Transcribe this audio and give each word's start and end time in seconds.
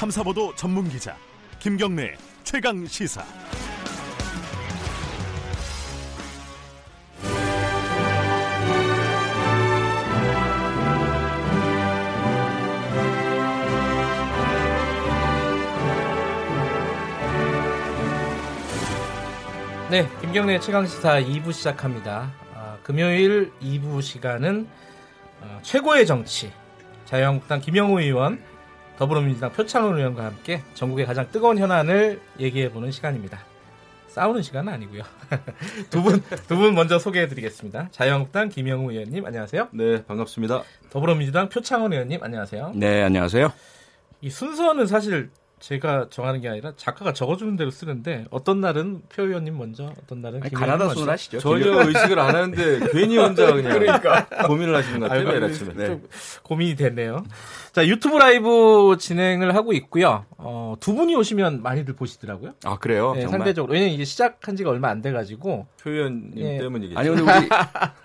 탐사보도 0.00 0.54
전문 0.54 0.88
기자 0.88 1.14
김경래 1.58 2.16
최강 2.42 2.86
시사. 2.86 3.22
네, 19.90 20.08
김경래 20.22 20.58
최강 20.60 20.86
시사 20.86 21.20
2부 21.20 21.52
시작합니다. 21.52 22.32
아, 22.54 22.78
금요일 22.82 23.52
2부 23.60 24.00
시간은 24.00 24.66
어, 25.42 25.58
최고의 25.60 26.06
정치 26.06 26.50
자유한국당 27.04 27.60
김영우 27.60 28.00
의원, 28.00 28.42
더불어민주당 29.00 29.50
표창원 29.52 29.96
의원과 29.96 30.26
함께 30.26 30.60
전국의 30.74 31.06
가장 31.06 31.26
뜨거운 31.32 31.56
현안을 31.56 32.20
얘기해보는 32.38 32.90
시간입니다. 32.90 33.38
싸우는 34.08 34.42
시간은 34.42 34.70
아니고요. 34.74 35.02
두 35.88 36.02
분, 36.02 36.22
두 36.46 36.56
분 36.58 36.74
먼저 36.74 36.98
소개해드리겠습니다. 36.98 37.88
자유한국당 37.92 38.50
김영우 38.50 38.92
의원님, 38.92 39.24
안녕하세요. 39.24 39.68
네, 39.72 40.04
반갑습니다. 40.04 40.64
더불어민주당 40.90 41.48
표창원 41.48 41.94
의원님, 41.94 42.22
안녕하세요. 42.22 42.72
네, 42.74 43.02
안녕하세요. 43.02 43.50
이 44.20 44.28
순서는 44.28 44.86
사실 44.86 45.30
제가 45.60 46.06
정하는 46.10 46.40
게 46.40 46.48
아니라 46.48 46.72
작가가 46.76 47.12
적어주는 47.12 47.54
대로 47.56 47.70
쓰는데 47.70 48.24
어떤 48.30 48.60
날은 48.62 49.02
표 49.10 49.24
의원님 49.24 49.58
먼저, 49.58 49.92
어떤 50.02 50.22
날은 50.22 50.42
아니, 50.42 50.50
가나다 50.50 50.88
순으로 50.88 51.12
하시죠. 51.12 51.38
전혀 51.38 51.86
의식을 51.86 52.18
안 52.18 52.34
하는데 52.34 52.80
괜히 52.92 53.18
혼자 53.18 53.52
그냥 53.52 53.72
그러니까. 53.78 54.26
고민을 54.46 54.74
하시는 54.74 55.00
것 55.00 55.08
같아요. 55.08 55.28
매일 55.28 55.44
아침에. 55.44 55.74
네. 55.74 56.00
고민이 56.42 56.76
됐네요. 56.76 57.24
자 57.72 57.86
유튜브 57.86 58.16
라이브 58.16 58.96
진행을 58.98 59.54
하고 59.54 59.74
있고요. 59.74 60.24
어, 60.38 60.76
두 60.80 60.94
분이 60.94 61.14
오시면 61.14 61.62
많이들 61.62 61.94
보시더라고요. 61.94 62.54
아 62.64 62.78
그래요? 62.78 63.12
네, 63.14 63.28
상대적으로 63.28 63.74
왜냐면 63.74 63.94
이게 63.94 64.04
시작한 64.04 64.56
지가 64.56 64.70
얼마 64.70 64.88
안 64.88 65.02
돼가지고 65.02 65.66
표 65.82 65.90
의원님 65.90 66.32
예. 66.38 66.58
때문이겠죠. 66.58 66.98
아니 66.98 67.08
근데 67.10 67.22
우리 67.22 67.48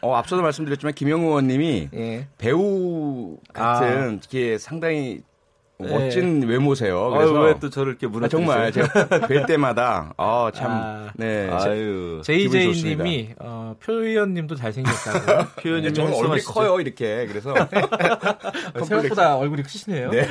어, 0.01 0.15
앞서도 0.15 0.41
말씀드렸지만 0.41 0.93
김영우 0.93 1.27
의원님이 1.27 1.89
예. 1.93 2.27
배우 2.37 3.37
같은 3.53 4.19
아. 4.21 4.29
게 4.29 4.57
상당히 4.57 4.95
네. 5.05 5.34
멋진 5.77 6.39
네. 6.39 6.47
외모세요. 6.47 7.09
그래서 7.09 7.33
왜또 7.41 7.69
저를 7.69 7.91
이렇게 7.91 8.07
무너뜨 8.07 8.27
아, 8.27 8.39
정말 8.39 8.71
제가 8.71 9.27
뵐 9.27 9.45
때마다 9.45 10.13
아 10.17 10.49
참 10.53 10.71
아, 10.71 11.09
네. 11.15 11.49
아유. 11.49 12.21
JJ님이 12.23 13.35
어, 13.39 13.75
표 13.81 13.93
의원님도 13.93 14.55
잘생겼다고. 14.55 15.61
표 15.61 15.69
의원님 15.75 15.93
네, 15.93 16.01
얼굴이. 16.01 16.41
커요 16.43 16.79
이렇게 16.79 17.27
그래서 17.27 17.53
생각보다 18.85 19.37
얼굴이 19.37 19.63
크시네요. 19.63 20.11
네. 20.11 20.27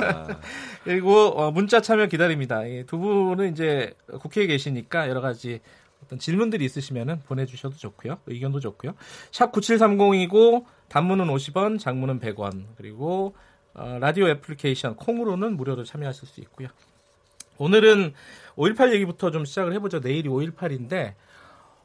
아. 0.00 0.26
그리고 0.84 1.28
어, 1.28 1.50
문자 1.50 1.80
참여 1.80 2.06
기다립니다. 2.06 2.62
두 2.86 2.98
분은 2.98 3.52
이제 3.52 3.94
국회에 4.20 4.46
계시니까 4.46 5.08
여러 5.08 5.20
가지 5.20 5.60
어떤 6.04 6.18
질문들이 6.18 6.64
있으시면 6.64 7.22
보내 7.26 7.44
주셔도 7.46 7.76
좋고요. 7.76 8.18
의견도 8.26 8.60
좋고요. 8.60 8.94
샵 9.30 9.52
9730이고 9.52 10.64
단문은 10.88 11.26
50원, 11.26 11.78
장문은 11.78 12.18
100원 12.20 12.64
그리고 12.76 13.34
어, 13.78 13.98
라디오 14.00 14.28
애플리케이션 14.28 14.96
콩으로는 14.96 15.56
무료로 15.56 15.84
참여하실 15.84 16.28
수 16.28 16.40
있고요. 16.40 16.68
오늘은 17.58 18.12
5.18 18.56 18.92
얘기부터 18.94 19.30
좀 19.30 19.44
시작을 19.44 19.72
해보죠. 19.74 20.00
내일이 20.00 20.28
5.18인데 20.28 21.14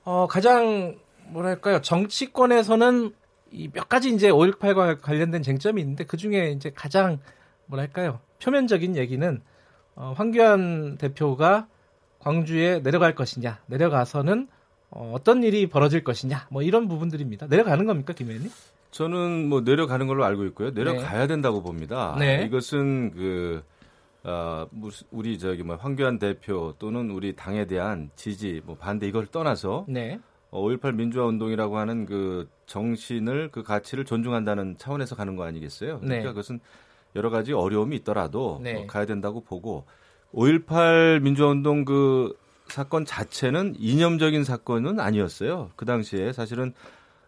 어, 0.04 0.28
가장 0.28 0.98
뭐랄까요 1.28 1.82
정치권에서는 1.82 3.14
이 3.52 3.70
몇 3.72 3.88
가지 3.88 4.10
이제 4.10 4.30
5.18과 4.30 5.00
관련된 5.02 5.44
쟁점이 5.44 5.80
있는데 5.82 6.06
그 6.06 6.18
중에 6.18 6.50
이제 6.50 6.72
가장 6.74 7.20
뭐랄까요 7.68 8.20
표면적인 8.42 8.96
얘기는 8.98 9.42
어, 9.96 10.14
황교안 10.18 10.98
대표가 10.98 11.68
광주에 12.20 12.82
내려갈 12.82 13.14
것이냐 13.14 13.59
내려가서는 13.68 14.48
어, 14.90 15.12
어떤 15.16 15.44
일이 15.44 15.68
벌어질 15.68 16.03
것이냐 16.03 16.48
뭐 16.50 16.64
이런 16.64 16.88
부분들입니다. 16.88 17.46
내려가는 17.48 17.86
겁니까 17.86 18.14
김 18.14 18.30
의원님? 18.30 18.52
저는 18.94 19.50
뭐 19.50 19.62
내려가는 19.62 20.06
걸로 20.08 20.24
알고 20.24 20.46
있고요. 20.46 20.70
내려가야 20.70 21.22
네. 21.22 21.28
된다고 21.28 21.62
봅니다. 21.64 22.16
네. 22.20 22.44
이것은 22.46 23.12
그 23.12 23.64
어, 24.24 24.68
우리 25.12 25.38
저기 25.40 25.64
뭐 25.64 25.76
황교안 25.76 26.20
대표 26.20 26.76
또는 26.80 27.09
우리 27.09 27.36
당에 27.36 27.66
대한 27.66 28.12
지지 28.16 28.62
뭐 28.64 28.78
반대 28.78 29.08
이걸 29.08 29.26
떠나서 29.26 29.86
네. 29.90 30.20
어, 30.52 30.62
5.18 30.62 30.94
민주화 30.94 31.26
운동이라고 31.26 31.78
하는 31.78 32.06
그 32.06 32.48
정신을 32.68 33.50
그 33.52 33.64
가치를 33.64 34.06
존중한다는 34.06 34.78
차원에서 34.78 35.16
가는 35.16 35.36
거 35.36 35.44
아니겠어요? 35.44 35.96
네. 36.02 36.08
그러니까 36.08 36.30
그것은 36.30 36.59
여러 37.16 37.32
가지 37.32 37.52
어려움이 37.52 37.96
있더라도 37.98 38.59
네. 38.62 38.84
어, 38.84 38.88
가야 38.88 39.08
된다고 39.08 39.42
보고 39.42 39.86
5.18 40.34 41.22
민주화 41.22 41.50
운동 41.50 41.84
그 41.84 42.38
사건 42.68 43.06
자체는 43.06 43.76
이념적인 43.78 44.44
사건은 44.44 45.00
아니었어요. 45.00 45.72
그 45.76 45.86
당시에 45.86 46.32
사실은 46.32 46.74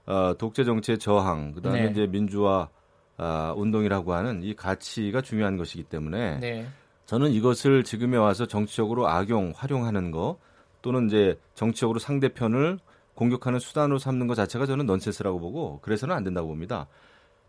어, 0.06 0.36
독재 0.38 0.64
정치의 0.64 1.00
저항, 1.00 1.54
그다음에 1.54 1.84
네. 1.84 1.92
이제 1.92 2.08
민주화 2.08 2.70
아, 3.18 3.54
운동이라고 3.56 4.14
하는 4.14 4.44
이 4.44 4.56
가치가 4.56 5.22
중요한 5.22 5.58
것이기 5.58 5.84
때문에 5.84 6.40
네. 6.40 6.68
저는 7.06 7.32
이것을 7.32 7.84
지금에 7.84 8.18
와서 8.18 8.46
정치적으로 8.46 9.08
악용, 9.08 9.54
활용하는 9.56 10.12
거 10.12 10.38
또는 10.82 11.08
이제 11.08 11.40
정치적으로 11.54 12.00
상대편을 12.00 12.80
공격하는 13.14 13.60
수단으로 13.60 13.98
삼는 13.98 14.28
것 14.28 14.36
자체가 14.36 14.66
저는 14.66 14.86
넌센스라고 14.86 15.40
보고 15.40 15.80
그래서는 15.82 16.16
안 16.16 16.24
된다고 16.24 16.48
봅니다. 16.48 16.88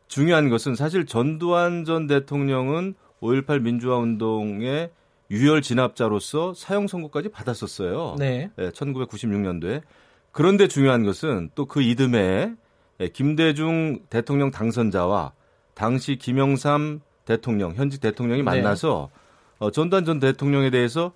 중요한 0.08 0.48
것은 0.48 0.76
사실 0.76 1.04
전두환 1.04 1.84
전 1.84 2.06
대통령은 2.06 2.94
5.18 3.20 3.62
민주화 3.62 3.96
운동의 3.98 4.90
유혈 5.30 5.62
진압자로서 5.62 6.54
사형 6.54 6.86
선고까지 6.86 7.30
받았었어요. 7.30 8.14
네. 8.18 8.50
네 8.56 8.70
1996년도에. 8.70 9.82
그런데 10.36 10.68
중요한 10.68 11.02
것은 11.02 11.48
또 11.54 11.64
그 11.64 11.80
이듬해에 11.80 12.50
김대중 13.14 14.00
대통령 14.10 14.50
당선자와 14.50 15.32
당시 15.72 16.16
김영삼 16.16 17.00
대통령, 17.24 17.74
현직 17.74 18.02
대통령이 18.02 18.40
네. 18.40 18.44
만나서 18.44 19.08
네. 19.10 19.18
어, 19.58 19.70
전두환 19.70 20.04
전 20.04 20.20
대통령에 20.20 20.68
대해서 20.68 21.12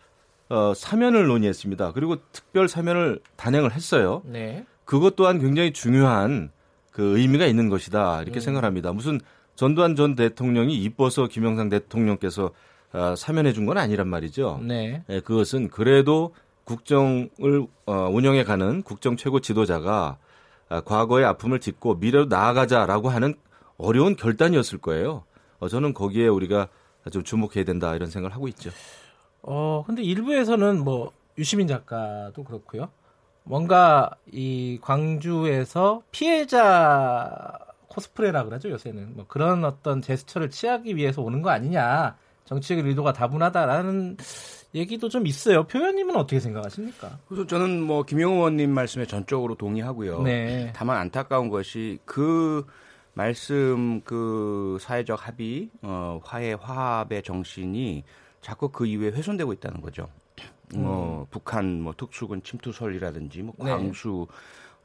어, 0.49 0.73
사면을 0.75 1.27
논의했습니다. 1.27 1.93
그리고 1.93 2.17
특별 2.33 2.67
사면을 2.67 3.21
단행을 3.37 3.73
했어요. 3.73 4.23
네. 4.25 4.65
그것 4.87 5.17
또한 5.17 5.39
굉장히 5.39 5.73
중요한 5.75 6.51
그 6.91 7.19
의미가 7.19 7.45
있는 7.45 7.69
것이다 7.69 8.23
이렇게 8.23 8.39
음. 8.39 8.41
생각합니다. 8.41 8.93
무슨 8.93 9.21
전두환 9.55 9.97
전 9.97 10.15
대통령이 10.15 10.75
이뻐서 10.77 11.27
김영삼 11.29 11.69
대통령께서 11.69 12.53
어, 12.93 13.15
사면해 13.17 13.53
준 13.53 13.67
건 13.67 13.77
아니란 13.77 14.09
말이죠. 14.09 14.61
네. 14.63 15.03
네. 15.07 15.21
그것은 15.21 15.69
그래도 15.69 16.35
국정을 16.71 17.67
어, 17.87 17.93
운영해가는 18.13 18.83
국정 18.83 19.17
최고 19.17 19.41
지도자가 19.41 20.19
아, 20.69 20.81
과거의 20.83 21.25
아픔을 21.25 21.59
딛고 21.59 21.97
미래로 21.97 22.27
나아가자라고 22.27 23.09
하는 23.09 23.35
어려운 23.77 24.15
결단이었을 24.15 24.79
거예요. 24.79 25.25
어, 25.59 25.69
저는 25.69 25.95
거기에 25.95 26.29
우리가 26.29 26.69
좀 27.11 27.25
주목해야 27.25 27.65
된다 27.65 27.95
이런 27.97 28.09
생각을 28.09 28.35
하고 28.35 28.47
있죠. 28.49 28.71
어 29.43 29.83
근데 29.87 30.03
일부에서는 30.03 30.85
뭐 30.85 31.13
유시민 31.39 31.67
작가도 31.67 32.45
그렇고요. 32.45 32.91
뭔가 33.43 34.11
이 34.31 34.79
광주에서 34.83 36.03
피해자 36.13 37.59
코스프레라 37.89 38.45
그러죠 38.45 38.71
요새는 38.71 39.17
뭐 39.17 39.25
그런 39.27 39.65
어떤 39.65 40.03
제스처를 40.03 40.51
취하기 40.51 40.95
위해서 40.95 41.23
오는 41.23 41.41
거 41.43 41.51
아니냐 41.51 42.17
정치적 42.45 42.87
의도가 42.87 43.15
다분하다라는 43.15 44.19
얘기도 44.75 45.09
좀 45.09 45.27
있어요. 45.27 45.65
표현님은 45.65 46.17
어떻게 46.17 46.39
생각하십니까? 46.41 47.19
그래서 47.27 47.47
저는 47.47 47.83
뭐 47.83 48.05
김영호 48.05 48.37
의원님 48.37 48.71
말씀에 48.71 49.07
전적으로 49.07 49.55
동의하고요. 49.57 50.23
네. 50.23 50.73
다만 50.75 50.99
안타까운 50.99 51.49
것이 51.49 51.99
그 52.05 52.65
말씀 53.15 54.01
그 54.03 54.79
사회적 54.81 55.27
합의, 55.27 55.71
어, 55.83 56.21
화해 56.23 56.53
화합의 56.53 57.23
정신이 57.23 58.05
자꾸 58.41 58.69
그 58.71 58.87
이후에 58.87 59.09
훼손되고 59.11 59.53
있다는 59.55 59.81
거죠. 59.81 60.09
음. 60.75 60.83
뭐 60.83 61.27
북한 61.31 61.81
뭐 61.81 61.93
특수군 61.97 62.43
침투설이라든지 62.43 63.43
뭐 63.43 63.55
네. 63.59 63.71
광수 63.71 64.27
네. 64.29 64.35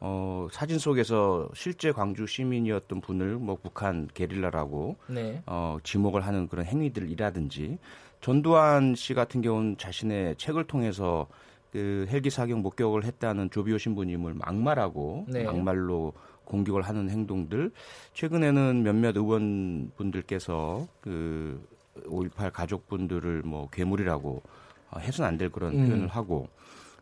어, 0.02 0.48
사진 0.52 0.78
속에서 0.78 1.50
실제 1.54 1.92
광주 1.92 2.28
시민이었던 2.28 3.02
분을 3.02 3.36
뭐 3.36 3.58
북한 3.62 4.08
게릴라라고 4.14 4.98
네. 5.08 5.42
어, 5.46 5.78
지목을 5.84 6.26
하는 6.26 6.48
그런 6.48 6.66
행위들이라든지 6.66 7.78
전두환 8.26 8.96
씨 8.96 9.14
같은 9.14 9.44
경우는 9.44 9.78
자신의 9.78 10.38
책을 10.38 10.64
통해서 10.64 11.28
그 11.72 12.08
헬기 12.10 12.32
사격 12.32 12.60
목격을 12.60 13.04
했다는 13.04 13.52
조비오 13.52 13.78
신부님을 13.78 14.34
막말하고 14.34 15.28
네. 15.28 15.44
막말로 15.44 16.12
공격을 16.46 16.82
하는 16.82 17.08
행동들 17.12 17.70
최근에는 18.14 18.82
몇몇 18.82 19.16
의원분들께서 19.16 20.88
그 21.02 21.64
5.18 22.08 22.52
가족분들을 22.52 23.44
뭐 23.44 23.70
괴물이라고 23.70 24.42
어, 24.90 25.00
해서는 25.00 25.30
안될 25.30 25.52
그런 25.52 25.76
음. 25.76 25.86
표현을 25.86 26.08
하고 26.08 26.48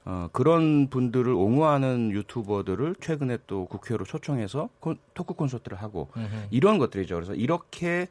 어, 0.05 0.27
그런 0.33 0.87
분들을 0.89 1.31
옹호하는 1.31 2.11
유튜버들을 2.11 2.95
최근에 2.99 3.37
또 3.47 3.65
국회로 3.65 4.03
초청해서 4.05 4.69
콘, 4.79 4.97
토크 5.13 5.33
콘서트를 5.33 5.81
하고 5.81 6.09
으흠. 6.17 6.47
이런 6.51 6.77
것들이죠. 6.77 7.15
그래서 7.15 7.33
이렇게 7.33 8.07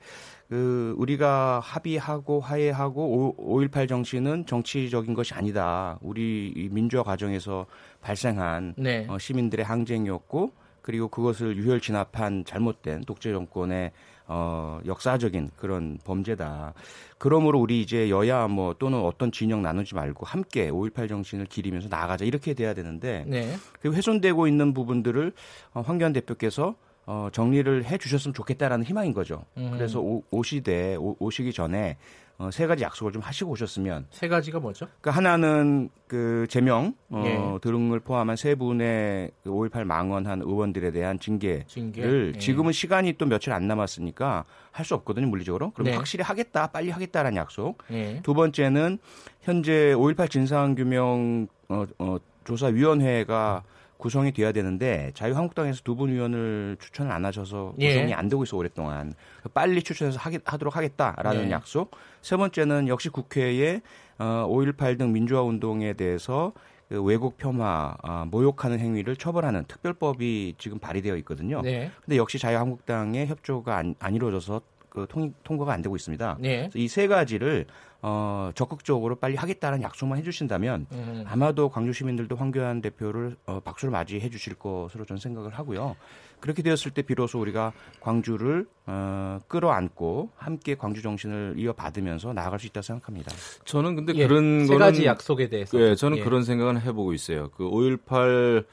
그 0.49 0.95
우리가 0.99 1.61
합의하고 1.61 2.41
화해하고 2.41 3.37
5.18 3.39 3.89
정신은 3.89 4.47
정치적인 4.47 5.15
것이 5.15 5.35
아니다. 5.35 5.99
우리 6.01 6.69
민주화 6.71 7.03
과정에서 7.03 7.67
발생한 8.01 8.75
네. 8.77 9.07
어, 9.09 9.19
시민들의 9.19 9.65
항쟁이었고 9.65 10.53
그리고 10.83 11.09
그것을 11.09 11.57
유혈 11.57 11.81
진압한 11.81 12.45
잘못된 12.45 13.05
독재 13.05 13.33
정권의 13.33 13.93
어, 14.27 14.81
역사적인 14.87 15.51
그런 15.57 15.99
범죄다. 16.05 16.75
그러므로 17.19 17.61
우리 17.61 17.81
이제 17.81 18.09
여야 18.11 18.49
뭐 18.49 18.75
또는 18.79 19.01
어떤 19.01 19.31
진영 19.31 19.63
나누지 19.63 19.95
말고 19.95 20.27
함께 20.27 20.71
5.18 20.71 21.09
정신을 21.09 21.47
기리면서 21.47 21.89
나아가자 21.89 22.25
이렇게 22.25 22.55
돼야 22.55 22.75
되는데 22.75 23.25
네. 23.27 23.57
그 23.81 23.93
훼손되고 23.93 24.47
있는 24.47 24.75
부분들을 24.75 25.33
어, 25.75 25.81
황교안 25.81 26.13
대표께서 26.13 26.77
어, 27.07 27.29
정리를 27.33 27.85
해 27.85 27.99
주셨으면 27.99 28.35
좋겠다라는 28.35 28.85
희망인 28.85 29.13
거죠. 29.13 29.45
음. 29.57 29.71
그래서 29.73 30.01
오, 30.01 30.23
오시되 30.31 30.97
오, 30.97 31.17
오시기 31.19 31.53
전에 31.53 31.97
어, 32.39 32.51
세 32.51 32.67
가지 32.67 32.83
약속을 32.83 33.13
좀 33.13 33.23
하시고 33.23 33.51
오셨으면 33.53 34.07
세 34.11 34.27
가지가 34.27 34.59
뭐죠? 34.59 34.89
그 35.01 35.11
하나는 35.11 35.91
그 36.09 36.47
제명 36.49 36.95
어, 37.11 37.23
예. 37.27 37.59
등을 37.61 38.01
포함한 38.01 38.37
세 38.37 38.55
분의 38.55 39.31
그 39.45 39.51
5.18 39.51 39.85
망언한 39.85 40.41
의원들에 40.43 40.91
대한 40.93 41.19
징계를 41.21 41.65
징계? 41.67 42.03
예. 42.03 42.39
지금은 42.39 42.73
시간이 42.73 43.13
또 43.15 43.27
며칠 43.27 43.53
안 43.53 43.69
남았으니까 43.69 44.45
할 44.73 44.85
수 44.85 44.95
없거든요 44.95 45.27
물리적으로. 45.29 45.71
그럼 45.73 45.91
네. 45.91 45.97
확실히 45.97 46.25
하겠다, 46.25 46.69
빨리 46.69 46.91
하겠다라는 46.91 47.37
약속. 47.37 47.79
예. 47.93 48.21
두 48.23 48.35
번째는 48.35 48.99
현재 49.43 49.93
5.18 49.95 50.31
진상규명 50.31 51.47
어, 51.69 51.85
어, 51.99 52.17
조사위원회가 52.45 53.63
구성이 54.03 54.33
돼야 54.33 54.53
되는데 54.53 55.13
자유한국당에서 55.15 55.83
두 55.85 55.95
분 55.95 56.11
위원을 56.11 56.77
추천을 56.81 57.13
안 57.13 57.25
하셔서 57.25 57.75
예. 57.79 57.89
구성이 57.93 58.11
예. 58.11 58.15
안 58.15 58.29
되고 58.29 58.43
있어 58.43 58.57
오랫동안 58.57 59.13
빨리 59.55 59.83
추천해서 59.83 60.19
하겠, 60.19 60.43
하도록 60.45 60.75
하겠다라는 60.75 61.47
예. 61.47 61.51
약속. 61.51 61.93
세 62.23 62.37
번째는 62.37 62.89
역시 62.89 63.09
국회에 63.11 63.81
어, 64.19 64.47
5.18 64.49 64.99
등 64.99 65.13
민주화 65.13 65.43
운동에 65.43 65.93
대해서 65.93 66.53
그 66.89 67.03
왜곡 67.03 67.39
폄하, 67.39 67.97
어, 68.03 68.25
모욕하는 68.31 68.79
행위를 68.79 69.17
처벌하는 69.17 69.65
특별법이 69.67 70.57
지금 70.59 70.79
발의되어 70.79 71.17
있거든요. 71.19 71.63
네. 71.63 71.91
근데 72.05 72.17
역시 72.17 72.39
자유한국당의 72.39 73.27
협조가 73.29 73.77
안, 73.77 73.95
안 73.99 74.15
이루어져서 74.15 74.61
그 74.93 75.07
통, 75.09 75.33
통과가 75.43 75.73
안 75.73 75.81
되고 75.81 75.97
있습니다. 75.97 76.37
네. 76.39 76.69
이세 76.75 77.07
가지를 77.07 77.65
어, 78.03 78.51
적극적으로 78.55 79.15
빨리 79.15 79.37
하겠다는 79.37 79.81
약속만 79.81 80.19
해주신다면 80.19 80.87
음. 80.93 81.25
아마도 81.27 81.71
광주 81.71 81.95
시민들도 81.95 82.37
황교안 82.37 82.83
대표를 82.83 83.37
어, 83.47 83.61
박수를 83.61 83.91
맞이해 83.91 84.29
주실 84.29 84.55
것으로 84.55 85.07
저는 85.07 85.19
생각을 85.19 85.53
하고요. 85.53 85.97
그렇게 86.41 86.63
되었을 86.63 86.91
때 86.91 87.01
비로소 87.01 87.41
우리가 87.41 87.73
광주를 88.01 88.67
어, 88.85 89.41
끌어안고 89.49 90.29
함께 90.37 90.75
광주 90.75 91.01
정신을 91.01 91.55
이어받으면서 91.57 92.35
나아갈 92.35 92.59
수 92.59 92.67
있다고 92.67 92.83
생각합니다. 92.83 93.33
저는 93.65 93.95
근데 93.95 94.13
예, 94.17 94.27
그런 94.27 94.67
세 94.67 94.77
가지 94.77 95.07
약속에 95.07 95.49
대해서 95.49 95.81
예, 95.81 95.95
저는 95.95 96.19
예. 96.19 96.23
그런 96.23 96.45
생각은 96.45 96.83
해보고 96.83 97.15
있어요. 97.15 97.49
그 97.57 97.65
5.18 97.65 98.67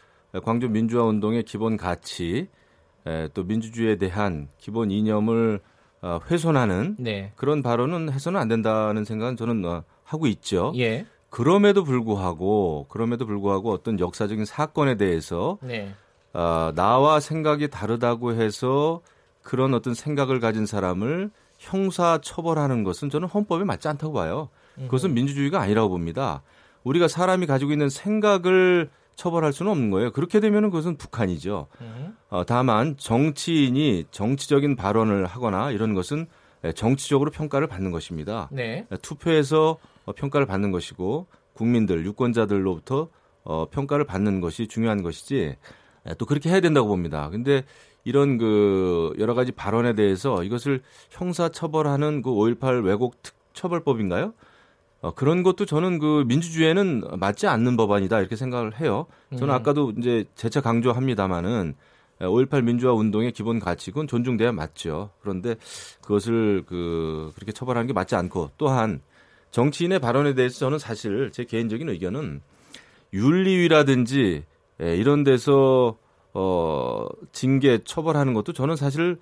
광주 0.44 0.68
민주화 0.68 1.06
운동의 1.06 1.44
기본 1.44 1.77
가치, 1.77 2.50
에, 3.07 3.30
또 3.33 3.45
민주주의에 3.45 3.95
대한 3.95 4.50
기본 4.57 4.92
이념을 4.92 5.62
어, 6.01 6.19
훼손하는 6.30 6.96
네. 7.00 7.31
그런 7.36 7.62
발언은 7.62 8.12
해서는 8.12 8.40
안 8.40 8.48
된다는 8.48 9.04
생각은 9.06 9.36
저는 9.36 9.66
어, 9.66 9.84
하고 10.04 10.28
있죠. 10.28 10.74
예. 10.78 11.06
그럼에도 11.30 11.84
불구하고 11.84 12.88
그럼에도 12.90 13.25
불구하고 13.25 13.72
어떤 13.72 14.00
역사적인 14.00 14.46
사건에 14.46 14.96
대해서 14.96 15.57
네. 15.62 15.94
어, 16.34 16.72
나와 16.75 17.19
생각이 17.19 17.69
다르다고 17.69 18.34
해서 18.34 19.01
그런 19.42 19.74
어떤 19.74 19.94
생각을 19.94 20.40
가진 20.40 20.66
사람을 20.66 21.31
형사 21.57 22.19
처벌하는 22.22 22.84
것은 22.84 23.10
저는 23.10 23.28
헌법에 23.28 23.66
맞지 23.66 23.88
않다고 23.88 24.13
봐요. 24.13 24.50
그것은 24.75 25.13
민주주의가 25.13 25.60
아니라고 25.60 25.90
봅니다. 25.90 26.42
우리가 26.84 27.10
사람이 27.10 27.46
가지고 27.48 27.74
있는 27.74 27.90
생각을 27.90 28.90
처벌할 29.19 29.51
수는 29.51 29.69
없는 29.69 29.92
거예요. 29.92 30.12
그렇게 30.12 30.39
되면 30.39 30.63
그것은 30.69 30.95
북한이죠. 30.95 31.68
어, 32.30 32.44
다만 32.45 32.95
정치인이 32.95 34.06
정치적인 34.12 34.77
발언을 34.77 35.25
하거나 35.25 35.71
이런 35.71 35.94
것은 35.94 36.27
정치적으로 36.74 37.30
평가를 37.30 37.68
받는 37.68 37.92
것입니다. 37.92 38.48
네. 38.50 38.88
투표에서 39.01 39.77
어, 40.06 40.13
평가를 40.13 40.48
받는 40.48 40.71
것이고 40.71 41.27
국민들 41.51 42.06
유권자들로부터 42.06 43.10
어, 43.44 43.66
평가를 43.69 44.06
받는 44.06 44.39
것이 44.39 44.68
중요한 44.68 45.04
것이지 45.04 45.57
또 46.18 46.25
그렇게 46.25 46.50
해야 46.50 46.62
된다고 46.62 46.88
봅니다. 46.88 47.30
근데 47.30 47.65
이런 48.06 48.38
그 48.38 49.13
여러 49.19 49.33
가지 49.33 49.51
발언에 49.51 49.95
대해서 49.95 50.45
이것을 50.45 50.81
형사 51.10 51.50
처벌하는 51.50 52.22
그 52.22 52.30
5.18 52.30 52.86
왜곡 52.86 53.22
특 53.22 53.36
처벌법인가요? 53.51 54.33
어, 55.01 55.13
그런 55.13 55.44
것도 55.44 55.66
저는 55.66 56.00
그 56.00 56.25
민주주의에는 56.28 57.04
맞지 57.19 57.48
않는 57.48 57.78
법안이다 57.78 58.19
이렇게 58.19 58.36
생각을 58.36 58.80
해요. 58.80 59.06
저는 59.31 59.54
음. 59.54 59.56
아까도 59.56 59.94
이제 59.98 60.25
재차 60.36 60.62
강조합니다마는 60.62 61.75
5.18 62.19 62.63
민주화 62.63 62.94
운동의 62.94 63.31
기본 63.31 63.60
가치군 63.60 64.07
존중돼야 64.07 64.51
맞죠. 64.51 65.12
그런데 65.22 65.56
그것을 66.01 66.63
그 66.68 67.31
그렇게 67.36 67.54
처벌하는 67.54 67.88
게 67.88 67.94
맞지 67.94 68.16
않고 68.16 68.51
또한 68.57 69.01
정치인의 69.51 70.00
발언에 70.00 70.34
대해서 70.34 70.60
저는 70.60 70.80
사실 70.80 71.31
제 71.31 71.46
개인적인 71.46 71.88
의견은 71.88 72.42
윤리위라든지 73.13 74.44
예, 74.81 74.96
이런 74.96 75.24
데서 75.24 75.98
어 76.34 77.07
징계 77.31 77.80
처벌하는 77.84 78.34
것도 78.34 78.54
저는 78.54 78.75
사실 78.75 79.18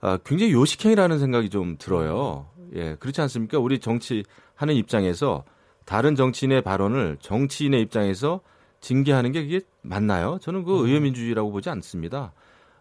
아, 0.00 0.18
굉장히 0.24 0.52
요식행위라는 0.52 1.18
생각이 1.18 1.48
좀 1.48 1.76
들어요. 1.78 2.46
예, 2.74 2.96
그렇지 2.96 3.20
않습니까? 3.22 3.58
우리 3.58 3.78
정치하는 3.78 4.74
입장에서 4.74 5.44
다른 5.84 6.14
정치인의 6.14 6.62
발언을 6.62 7.18
정치인의 7.20 7.80
입장에서 7.82 8.40
징계하는 8.80 9.32
게 9.32 9.42
그게 9.42 9.60
맞나요? 9.82 10.38
저는 10.40 10.64
그 10.64 10.80
음. 10.80 10.86
의회민주주의라고 10.86 11.50
보지 11.52 11.70
않습니다. 11.70 12.32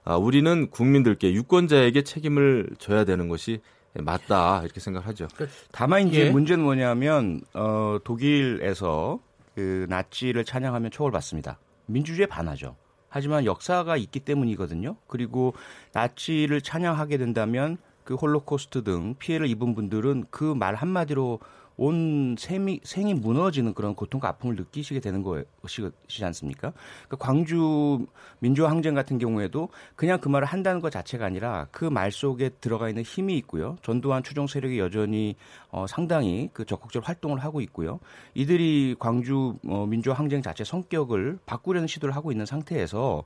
아, 0.04 0.16
우리는 0.16 0.70
국민들께 0.70 1.34
유권자에게 1.34 2.04
책임을 2.04 2.72
져야 2.80 3.06
되는 3.06 3.28
것이 3.28 3.62
맞다 3.94 4.62
이렇게 4.64 4.80
생각하죠. 4.80 5.28
그 5.36 5.48
다만 5.72 6.08
이제 6.08 6.28
예. 6.28 6.30
문제는 6.30 6.64
뭐냐면 6.64 7.42
어, 7.54 7.98
독일에서 8.04 9.20
그 9.56 9.86
나치를 9.90 10.46
찬양하면 10.46 10.92
처벌받습니다. 10.92 11.60
민주주의에 11.88 12.26
반하죠. 12.26 12.76
하지만 13.10 13.46
역사가 13.46 13.98
있기 13.98 14.22
때문이거든요. 14.22 14.96
그리고 15.08 15.54
나치를 15.94 16.62
찬양하게 16.62 17.18
된다면 17.18 17.78
그 18.12 18.16
홀로코스트 18.16 18.84
등 18.84 19.16
피해를 19.18 19.48
입은 19.48 19.74
분들은 19.74 20.26
그 20.32 20.54
말 20.54 20.76
한마디로 20.76 21.40
온 21.78 22.36
생이, 22.38 22.82
생이 22.84 23.14
무너지는 23.14 23.74
그런 23.74 23.96
고통과 23.96 24.28
아픔을 24.28 24.56
느끼시게 24.58 25.00
되는 25.00 25.24
것이지 25.24 26.26
않습니까? 26.26 26.74
그러니까 27.08 27.16
광주 27.18 28.06
민주화 28.40 28.70
항쟁 28.70 28.94
같은 28.94 29.18
경우에도 29.18 29.70
그냥 29.96 30.20
그 30.20 30.28
말을 30.28 30.46
한다는 30.46 30.82
것 30.82 30.92
자체가 30.92 31.26
아니라 31.26 31.68
그 31.72 31.86
말 31.86 32.12
속에 32.12 32.50
들어가 32.60 32.90
있는 32.90 33.02
힘이 33.04 33.38
있고요. 33.38 33.78
전두환 33.82 34.22
추종 34.24 34.46
세력이 34.46 34.78
여전히 34.78 35.36
어, 35.72 35.88
상당히 35.88 36.50
그 36.54 36.66
적극적으로 36.66 37.08
활동을 37.08 37.40
하고 37.40 37.62
있고요. 37.62 38.00
이들이 38.36 38.98
광주 39.00 39.56
어, 39.66 39.86
민주화 39.88 40.16
항쟁 40.18 40.42
자체 40.42 40.66
성격을 40.66 41.40
바꾸려는 41.46 41.88
시도를 41.88 42.14
하고 42.16 42.32
있는 42.34 42.46
상태에서 42.46 43.24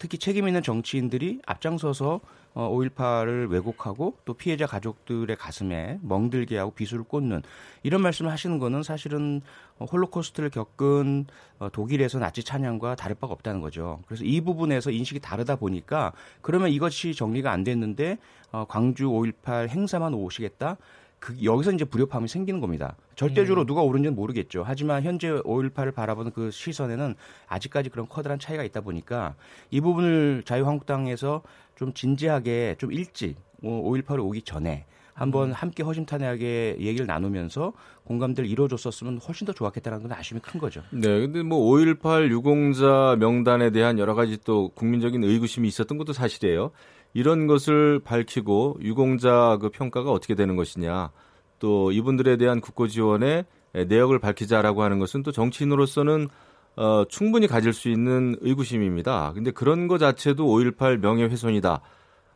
특히 0.00 0.16
책임 0.16 0.48
있는 0.48 0.62
정치인들이 0.62 1.42
앞장서서 1.44 2.20
어, 2.54 2.68
5.18을 2.70 3.48
왜곡하고 3.50 4.16
또 4.24 4.34
피해자 4.34 4.66
가족들의 4.66 5.36
가슴에 5.36 5.98
멍들게 6.02 6.56
하고 6.56 6.72
비수를 6.72 7.04
꽂는 7.04 7.42
이런 7.82 8.00
말씀을 8.00 8.32
하시는 8.32 8.58
거는 8.58 8.82
사실은 8.82 9.42
홀로코스트를 9.78 10.48
겪은 10.48 11.26
어, 11.58 11.68
독일에서 11.70 12.18
나치 12.18 12.42
찬양과 12.42 12.96
다를 12.96 13.14
바가 13.14 13.34
없다는 13.34 13.60
거죠. 13.60 14.00
그래서 14.06 14.24
이 14.24 14.40
부분에서 14.40 14.90
인식이 14.90 15.20
다르다 15.20 15.56
보니까 15.56 16.12
그러면 16.40 16.70
이것이 16.70 17.14
정리가 17.14 17.52
안 17.52 17.62
됐는데 17.62 18.16
어, 18.52 18.64
광주 18.66 19.04
5.18 19.04 19.68
행사만 19.68 20.14
오시겠다? 20.14 20.78
그 21.20 21.36
여기서 21.44 21.72
이제 21.72 21.84
불협화음이 21.84 22.26
생기는 22.26 22.60
겁니다. 22.60 22.96
절대적으로 23.14 23.62
음. 23.62 23.66
누가 23.66 23.82
옳은지는 23.82 24.16
모르겠죠. 24.16 24.64
하지만 24.66 25.02
현재 25.02 25.28
5.18을 25.30 25.94
바라보는 25.94 26.32
그 26.32 26.50
시선에는 26.50 27.14
아직까지 27.46 27.90
그런 27.90 28.08
커다란 28.08 28.38
차이가 28.38 28.64
있다 28.64 28.80
보니까 28.80 29.34
이 29.70 29.80
부분을 29.80 30.42
자유한국당에서 30.46 31.42
좀 31.76 31.92
진지하게 31.92 32.76
좀 32.78 32.90
일찍 32.92 33.36
5.18이 33.62 34.16
뭐 34.16 34.26
오기 34.26 34.42
전에 34.42 34.86
한번 35.12 35.50
음. 35.50 35.52
함께 35.52 35.82
허심탄회하게 35.82 36.76
얘기를 36.80 37.06
나누면서 37.06 37.74
공감대를 38.04 38.48
이루어줬었으면 38.48 39.18
훨씬 39.18 39.46
더 39.46 39.52
좋았겠다는 39.52 40.02
건 40.02 40.12
아쉬움이 40.12 40.40
큰 40.40 40.58
거죠. 40.58 40.82
네, 40.90 41.20
근데 41.20 41.42
뭐 41.42 41.70
5.18 41.72 42.30
유공자 42.30 43.16
명단에 43.18 43.70
대한 43.70 43.98
여러 43.98 44.14
가지 44.14 44.38
또 44.42 44.70
국민적인 44.70 45.22
의구심이 45.22 45.68
있었던 45.68 45.98
것도 45.98 46.14
사실이에요. 46.14 46.70
이런 47.12 47.46
것을 47.46 48.00
밝히고 48.04 48.78
유공자 48.82 49.58
그 49.60 49.68
평가가 49.70 50.10
어떻게 50.10 50.34
되는 50.34 50.56
것이냐 50.56 51.10
또 51.58 51.92
이분들에 51.92 52.36
대한 52.36 52.60
국고 52.60 52.88
지원의 52.88 53.44
내역을 53.72 54.18
밝히자라고 54.18 54.82
하는 54.82 54.98
것은 54.98 55.22
또 55.22 55.32
정치인으로서는 55.32 56.28
어, 56.76 57.04
충분히 57.08 57.46
가질 57.46 57.72
수 57.72 57.88
있는 57.88 58.36
의구심입니다. 58.40 59.32
근데 59.34 59.50
그런 59.50 59.86
거 59.86 59.98
자체도 59.98 60.44
5.18 60.46 60.98
명예훼손이다. 60.98 61.80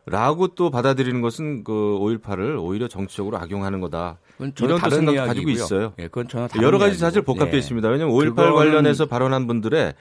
라고 0.07 0.49
또 0.49 0.71
받아들이는 0.71 1.23
것은 1.23 1.65
그 1.65 1.73
5.18을 1.73 2.63
오히려 2.63 2.89
정치적으로 2.89 3.39
악용하는 3.39 3.81
거다. 3.81 4.19
이런 4.39 4.79
또 4.79 4.91
생각 4.91 5.15
가지고 5.15 5.49
있어요. 5.49 5.95
예, 5.99 6.09
그건 6.09 6.29
전혀 6.29 6.47
여러 6.61 6.79
가지 6.79 6.99
사실 6.99 7.23
복합되어 7.23 7.55
예. 7.55 7.59
있습니다. 7.59 7.89
왜냐하면 7.89 8.15
5.18 8.15 8.55
관련해서 8.55 9.07
발언한 9.07 9.47
분들의 9.47 9.95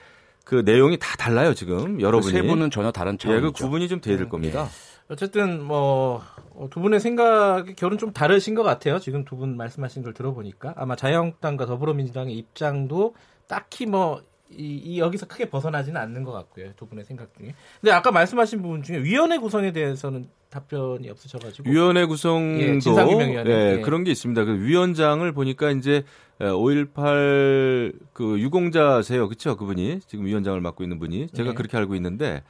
그 0.43 0.61
내용이 0.65 0.97
다 0.99 1.15
달라요 1.17 1.53
지금 1.53 2.01
여러분이. 2.01 2.31
그 2.33 2.37
세 2.39 2.45
분은 2.45 2.69
전혀 2.71 2.91
다른 2.91 3.17
차원이죠. 3.17 3.47
예, 3.47 3.51
그 3.51 3.51
구분이 3.53 3.87
좀 3.87 4.01
돼야 4.01 4.17
될 4.17 4.27
겁니다. 4.29 4.63
예. 4.63 5.13
어쨌든 5.13 5.61
뭐 5.63 6.21
두 6.69 6.79
분의 6.81 6.99
생각이 6.99 7.73
결은 7.73 7.97
좀 7.97 8.13
다르신 8.13 8.53
것 8.53 8.61
같아요. 8.63 8.99
지금 8.99 9.25
두 9.25 9.35
분 9.35 9.57
말씀하신 9.57 10.03
걸 10.03 10.13
들어보니까 10.13 10.73
아마 10.77 10.95
자유한국당과 10.95 11.65
더불어민주당의 11.65 12.35
입장도 12.37 13.15
딱히 13.47 13.85
뭐 13.87 14.21
이, 14.57 14.77
이, 14.77 14.99
여기서 14.99 15.27
크게 15.27 15.49
벗어나지는 15.49 15.99
않는 15.99 16.23
것 16.23 16.31
같고요. 16.31 16.71
두 16.75 16.87
분의 16.87 17.05
생각 17.05 17.33
중에. 17.37 17.53
근데 17.81 17.91
아까 17.91 18.11
말씀하신 18.11 18.61
부분 18.61 18.83
중에 18.83 19.03
위원회 19.03 19.37
구성에 19.37 19.71
대해서는 19.71 20.27
답변이 20.49 21.09
없으셔가지고 21.09 21.69
위원회 21.69 22.05
구성도 22.05 22.61
예, 22.61 22.79
진상규명위원회 22.79 23.51
예, 23.51 23.77
예. 23.77 23.81
그런 23.81 24.03
게 24.03 24.11
있습니다. 24.11 24.45
그 24.45 24.61
위원장을 24.61 25.29
보니까 25.31 25.71
이제 25.71 26.03
5.18그 26.39 28.39
유공자세요, 28.39 29.27
그렇죠? 29.27 29.57
그분이 29.57 30.01
지금 30.07 30.25
위원장을 30.25 30.59
맡고 30.61 30.83
있는 30.83 30.99
분이 30.99 31.29
제가 31.33 31.49
네. 31.49 31.55
그렇게 31.55 31.77
알고 31.77 31.95
있는데 31.95 32.43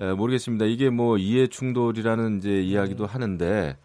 에, 0.00 0.12
모르겠습니다. 0.12 0.64
이게 0.64 0.90
뭐 0.90 1.16
이해 1.16 1.46
충돌이라는 1.46 2.38
이제 2.38 2.60
이야기도 2.60 3.04
음. 3.04 3.08
하는데 3.08 3.76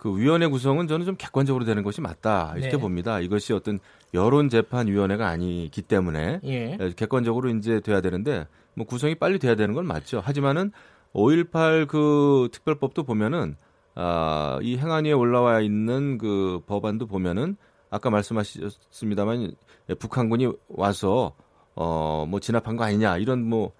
그 0.00 0.16
위원회 0.16 0.46
구성은 0.46 0.88
저는 0.88 1.04
좀 1.04 1.14
객관적으로 1.18 1.66
되는 1.66 1.82
것이 1.82 2.00
맞다 2.00 2.54
이렇게 2.56 2.70
네. 2.70 2.76
봅니다. 2.78 3.20
이것이 3.20 3.52
어떤 3.52 3.80
여론 4.14 4.48
재판 4.48 4.86
위원회가 4.86 5.28
아니기 5.28 5.82
때문에 5.82 6.40
예. 6.44 6.78
객관적으로 6.96 7.50
이제 7.50 7.80
돼야 7.80 8.00
되는데 8.00 8.46
뭐 8.72 8.86
구성이 8.86 9.14
빨리 9.14 9.38
돼야 9.38 9.56
되는 9.56 9.74
건 9.74 9.86
맞죠. 9.86 10.20
하지만은 10.20 10.72
5.18 11.12 11.86
그 11.86 12.48
특별법도 12.50 13.02
보면은 13.02 13.56
아, 13.94 14.58
이 14.62 14.78
행안위에 14.78 15.12
올라와 15.12 15.60
있는 15.60 16.16
그 16.16 16.62
법안도 16.66 17.06
보면은 17.06 17.58
아까 17.90 18.08
말씀하셨습니다만 18.08 19.52
북한군이 19.98 20.50
와서 20.68 21.34
어 21.74 22.24
뭐 22.26 22.40
진압한 22.40 22.76
거 22.76 22.84
아니냐 22.84 23.18
이런 23.18 23.46
뭐 23.46 23.72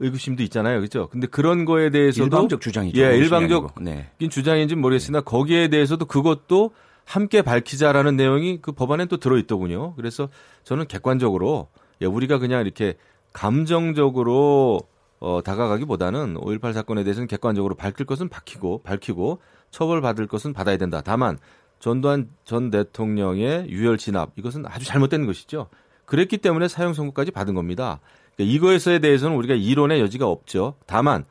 의구심도 0.00 0.42
있잖아요. 0.44 0.78
그렇죠? 0.78 1.08
근데 1.08 1.26
그런 1.26 1.64
거에 1.64 1.90
대해서도 1.90 2.24
일방적 2.24 2.60
주장이죠. 2.60 3.00
예, 3.00 3.16
일방적인 3.16 3.84
네. 3.84 4.10
주장인지는 4.30 4.80
모르겠으나 4.80 5.20
거기에 5.20 5.68
대해서도 5.68 6.04
그것도 6.06 6.72
함께 7.04 7.42
밝히자라는 7.42 8.16
내용이 8.16 8.60
그 8.60 8.72
법안에 8.72 9.06
또 9.06 9.16
들어 9.16 9.38
있더군요. 9.38 9.94
그래서 9.96 10.28
저는 10.64 10.86
객관적으로 10.86 11.68
예, 12.00 12.06
우리가 12.06 12.38
그냥 12.38 12.60
이렇게 12.60 12.94
감정적으로 13.32 14.80
어, 15.20 15.40
다가가기보다는 15.42 16.34
5.18 16.34 16.72
사건에 16.72 17.02
대해서는 17.02 17.26
객관적으로 17.26 17.74
밝힐 17.74 18.06
것은 18.06 18.28
밝히고 18.28 18.82
밝히고 18.82 19.40
처벌받을 19.70 20.26
것은 20.26 20.52
받아야 20.52 20.76
된다. 20.76 21.02
다만 21.04 21.38
전두환 21.80 22.28
전 22.44 22.70
대통령의 22.70 23.68
유혈 23.68 23.98
진압 23.98 24.30
이것은 24.36 24.66
아주 24.66 24.84
잘못된 24.84 25.26
것이죠. 25.26 25.68
그랬기 26.04 26.38
때문에 26.38 26.68
사형 26.68 26.94
선고까지 26.94 27.30
받은 27.30 27.54
겁니다. 27.54 28.00
그러니까 28.38 28.54
이거에 28.54 29.00
대해서는 29.00 29.36
우리가 29.36 29.54
이론의 29.54 30.00
여지가 30.00 30.26
없죠. 30.26 30.74
다만 30.86 31.24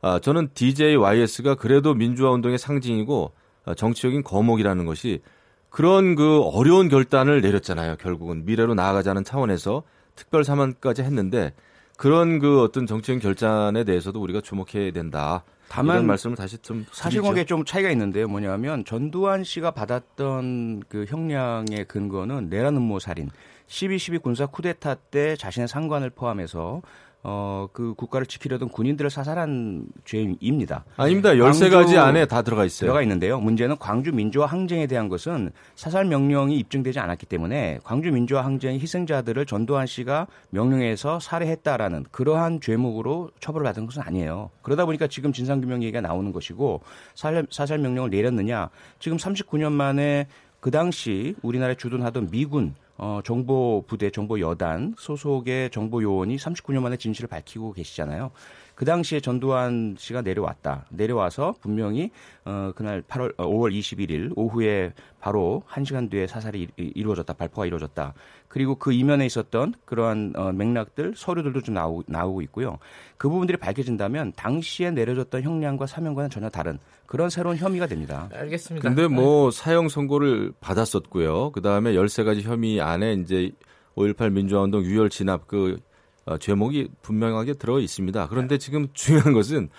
아, 0.00 0.20
저는 0.20 0.50
DJYS가 0.54 1.56
그래도 1.56 1.92
민주화 1.92 2.30
운동의 2.30 2.58
상징이고 2.58 3.32
아, 3.64 3.74
정치적인 3.74 4.22
거목이라는 4.22 4.86
것이 4.86 5.20
그런 5.68 6.14
그 6.14 6.40
어려운 6.42 6.88
결단을 6.88 7.40
내렸잖아요. 7.40 7.96
결국은 7.96 8.44
미래로 8.44 8.74
나아가자는 8.74 9.24
차원에서 9.24 9.82
특별 10.14 10.44
사만까지 10.44 11.02
했는데 11.02 11.52
그런 11.96 12.38
그 12.38 12.62
어떤 12.62 12.86
정치적인 12.86 13.20
결단에 13.20 13.84
대해서도 13.84 14.20
우리가 14.20 14.40
주목해야 14.40 14.92
된다. 14.92 15.42
다만 15.68 16.06
말씀을 16.06 16.36
다시 16.36 16.58
좀 16.58 16.86
사실관계 16.92 17.44
좀 17.44 17.64
차이가 17.64 17.90
있는데요. 17.90 18.28
뭐냐면 18.28 18.84
전두환 18.84 19.42
씨가 19.42 19.72
받았던 19.72 20.84
그 20.88 21.06
형량의 21.08 21.86
근거는 21.88 22.48
내란 22.48 22.76
음모 22.76 23.00
살인, 23.00 23.30
12.12 23.68 24.22
군사 24.22 24.46
쿠데타 24.46 24.94
때 24.94 25.36
자신의 25.36 25.68
상관을 25.68 26.10
포함해서 26.10 26.82
어, 27.28 27.66
그 27.72 27.94
국가를 27.94 28.24
지키려던 28.24 28.68
군인들을 28.68 29.10
사살한 29.10 29.86
죄입니다. 30.04 30.84
아닙니다. 30.96 31.30
13가지 31.30 31.96
안에 31.96 32.26
다 32.26 32.42
들어가 32.42 32.64
있어요. 32.64 32.86
들어가 32.86 33.02
있는데요. 33.02 33.40
문제는 33.40 33.78
광주 33.78 34.12
민주화 34.12 34.46
항쟁에 34.46 34.86
대한 34.86 35.08
것은 35.08 35.50
사살 35.74 36.04
명령이 36.04 36.56
입증되지 36.56 37.00
않았기 37.00 37.26
때문에 37.26 37.80
광주 37.82 38.12
민주화 38.12 38.44
항쟁 38.44 38.78
희생자들을 38.78 39.44
전두환 39.44 39.88
씨가 39.88 40.28
명령해서 40.50 41.18
살해했다라는 41.18 42.06
그러한 42.12 42.60
죄목으로 42.60 43.32
처벌을 43.40 43.64
받은 43.64 43.86
것은 43.86 44.02
아니에요. 44.02 44.50
그러다 44.62 44.84
보니까 44.84 45.08
지금 45.08 45.32
진상규명 45.32 45.82
얘기가 45.82 46.00
나오는 46.00 46.30
것이고 46.30 46.82
사살, 47.16 47.48
사살 47.50 47.78
명령을 47.78 48.10
내렸느냐. 48.10 48.70
지금 49.00 49.18
39년 49.18 49.72
만에 49.72 50.28
그 50.60 50.70
당시 50.70 51.34
우리나라에 51.42 51.74
주둔하던 51.74 52.30
미군 52.30 52.76
어, 52.98 53.20
정보 53.24 53.84
부대, 53.86 54.10
정보 54.10 54.40
여단 54.40 54.94
소속의 54.98 55.70
정보 55.70 56.02
요원이 56.02 56.36
39년 56.36 56.80
만에 56.80 56.96
진실을 56.96 57.28
밝히고 57.28 57.72
계시잖아요. 57.72 58.30
그 58.76 58.84
당시에 58.84 59.20
전두환 59.20 59.96
씨가 59.98 60.20
내려왔다. 60.20 60.84
내려와서 60.90 61.54
분명히 61.60 62.10
어, 62.44 62.72
그날 62.76 63.02
8월 63.02 63.32
어, 63.38 63.46
5월 63.46 63.72
21일 63.72 64.32
오후에 64.36 64.92
바로 65.18 65.62
1시간 65.68 66.10
뒤에 66.10 66.26
사살이 66.26 66.68
이루어졌다. 66.76 67.32
발포가 67.32 67.66
이루어졌다. 67.66 68.12
그리고 68.48 68.76
그 68.76 68.92
이면에 68.92 69.26
있었던 69.26 69.74
그러한 69.86 70.34
어, 70.36 70.52
맥락들 70.52 71.14
서류들도 71.16 71.62
좀 71.62 71.74
나오, 71.74 72.02
나오고 72.06 72.42
있고요. 72.42 72.78
그 73.16 73.28
부분들이 73.28 73.58
밝혀진다면 73.58 74.34
당시에 74.36 74.90
내려졌던 74.90 75.42
형량과 75.42 75.86
사명과는 75.86 76.28
전혀 76.28 76.50
다른 76.50 76.78
그런 77.06 77.30
새로운 77.30 77.56
혐의가 77.56 77.86
됩니다. 77.86 78.28
알겠습니다. 78.32 78.88
근데 78.88 79.08
뭐 79.08 79.50
네. 79.50 79.56
사형 79.56 79.88
선고를 79.88 80.52
받았었고요. 80.60 81.52
그다음에 81.52 81.92
13가지 81.94 82.42
혐의 82.42 82.80
안에 82.86 83.14
이제 83.14 83.50
5.18 83.96 84.32
민주화운동 84.32 84.84
유혈 84.84 85.10
진압 85.10 85.46
그 85.46 85.78
어, 86.24 86.38
제목이 86.38 86.88
분명하게 87.02 87.54
들어 87.54 87.80
있습니다. 87.80 88.28
그런데 88.28 88.58
지금 88.58 88.88
중요한 88.94 89.32
것은 89.32 89.70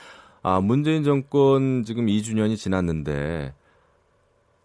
아, 0.44 0.62
문재인 0.62 1.04
정권 1.04 1.84
지금 1.84 2.06
2주년이 2.06 2.58
지났는데 2.58 3.54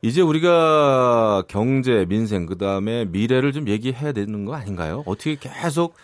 이제 0.03 0.21
우리가 0.21 1.45
경제, 1.49 2.05
민생, 2.07 2.47
그 2.47 2.59
다음에 2.59 3.05
미래를 3.05 3.53
좀 3.53 3.69
얘기해야 3.69 4.13
되는 4.13 4.45
거 4.45 4.55
아닌가요? 4.55 5.05
어떻게 5.07 5.37
계속 5.37 5.95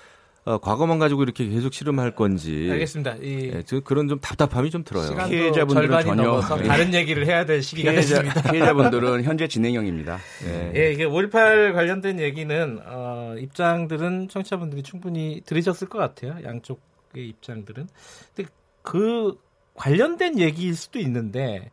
어, 0.49 0.57
과거만 0.57 0.99
가지고 0.99 1.25
이렇게 1.25 1.47
계속 1.47 1.75
씨름할 1.75 2.15
건지. 2.15 2.69
알겠습니다. 2.71 3.17
이 3.17 3.53
예, 3.53 3.63
그런 3.85 4.09
좀 4.09 4.19
답답함이 4.19 4.71
좀 4.71 4.83
들어요. 4.83 5.15
피해자분들은 5.29 6.01
전혀 6.01 6.41
네. 6.57 6.63
다른 6.65 6.95
얘기를 6.95 7.27
해야 7.27 7.45
될 7.45 7.63
시기가 7.63 7.91
피해자, 7.91 8.23
됐습니다. 8.23 8.51
피해자분들은 8.51 9.25
현재 9.25 9.47
진행형입니다. 9.47 10.17
네. 10.47 10.73
예, 10.75 10.93
이게 10.93 11.05
5.18 11.05 11.75
관련된 11.75 12.19
얘기는 12.19 12.81
어, 12.87 13.35
입장들은 13.39 14.29
청취자분들이 14.31 14.83
충분히 14.83 15.43
들으셨을 15.45 15.87
것 15.87 15.99
같아요. 15.99 16.43
양쪽의 16.43 17.29
입장들은. 17.29 17.87
근데 18.35 18.51
그 18.81 19.39
관련된 19.75 20.39
얘기일 20.39 20.77
수도 20.77 20.99
있는데 20.99 21.71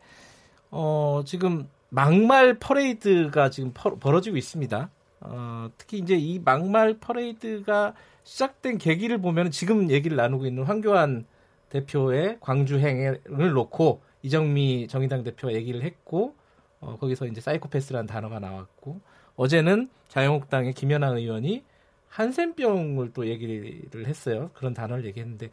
어, 0.70 1.22
지금 1.26 1.70
막말 1.88 2.60
퍼레이드가 2.60 3.52
지금 3.52 3.72
퍼, 3.74 3.96
벌어지고 3.96 4.36
있습니다. 4.36 4.90
어, 5.22 5.70
특히 5.78 6.00
이제 6.00 6.18
이 6.18 6.40
막말 6.40 6.98
퍼레이드가 7.00 7.94
시작된 8.26 8.80
계기를 8.80 9.20
보면 9.20 9.52
지금 9.52 9.90
얘기를 9.90 10.18
나누고 10.18 10.46
있는 10.46 10.64
황교안 10.64 11.26
대표의 11.70 12.38
광주행을 12.42 13.54
놓고 13.54 14.02
이정미 14.24 14.88
정의당 14.88 15.24
대표가 15.24 15.54
얘기를 15.54 15.84
했고 15.84 16.36
어, 16.80 16.98
거기서 17.00 17.28
이제 17.28 17.40
사이코패스라는 17.40 18.08
단어가 18.08 18.40
나왔고 18.40 19.00
어제는 19.36 19.90
자유한국당의 20.10 20.74
김연아 20.74 21.10
의원이 21.10 21.64
한센병을 22.10 23.12
또 23.14 23.28
얘기를 23.28 24.06
했어요. 24.06 24.50
그런 24.54 24.74
단어를 24.74 25.06
얘기했는데 25.06 25.50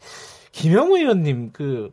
김영우 0.51 0.97
의원님 0.97 1.51
그 1.51 1.91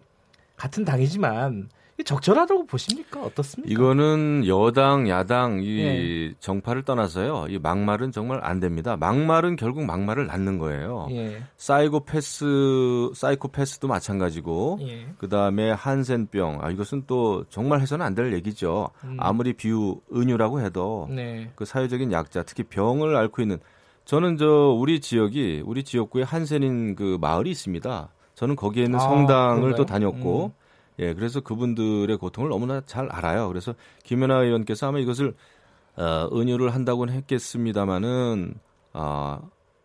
같은 0.56 0.84
당이지만 0.84 1.68
적절하다고 2.04 2.66
보십니까? 2.66 3.22
어떻습니까? 3.22 3.72
이거는 3.72 4.44
여당, 4.46 5.08
야당 5.08 5.60
이 5.62 5.78
예. 5.80 6.34
정파를 6.40 6.82
떠나서요. 6.84 7.46
이 7.48 7.58
막말은 7.58 8.12
정말 8.12 8.40
안 8.42 8.60
됩니다. 8.60 8.96
막말은 8.96 9.56
결국 9.56 9.84
막말을 9.84 10.26
낳는 10.26 10.58
거예요. 10.58 11.08
예. 11.10 11.42
사이코패스, 11.56 13.12
사이코패스도 13.14 13.88
마찬가지고, 13.88 14.78
예. 14.82 15.06
그 15.18 15.28
다음에 15.28 15.70
한센병. 15.70 16.58
아, 16.62 16.70
이것은 16.70 17.04
또 17.06 17.44
정말 17.48 17.80
해서는 17.80 18.04
안 18.06 18.14
될 18.14 18.32
얘기죠. 18.34 18.90
음. 19.04 19.16
아무리 19.20 19.52
비유, 19.52 20.00
은유라고 20.12 20.60
해도 20.60 21.08
네. 21.10 21.50
그 21.54 21.64
사회적인 21.64 22.10
약자, 22.10 22.42
특히 22.42 22.64
병을 22.64 23.14
앓고 23.16 23.40
있는 23.40 23.58
저는 24.04 24.36
저 24.36 24.46
우리 24.76 25.00
지역이 25.00 25.62
우리 25.64 25.84
지역구에 25.84 26.24
한센인 26.24 26.96
그 26.96 27.16
마을이 27.20 27.50
있습니다. 27.52 28.08
저는 28.34 28.56
거기에 28.56 28.84
있는 28.84 28.98
아, 28.98 29.02
성당을 29.02 29.60
그런가요? 29.60 29.76
또 29.76 29.86
다녔고 29.86 30.46
음. 30.46 30.59
예, 31.00 31.14
그래서 31.14 31.40
그분들의 31.40 32.16
고통을 32.18 32.50
너무나 32.50 32.82
잘 32.84 33.08
알아요. 33.10 33.48
그래서 33.48 33.74
김연아 34.04 34.42
의원께서 34.42 34.88
아마 34.88 34.98
이것을 34.98 35.34
어, 35.96 36.28
은유를 36.32 36.74
한다고는 36.74 37.14
했겠습니다마는 37.14 38.54
아, 38.92 39.40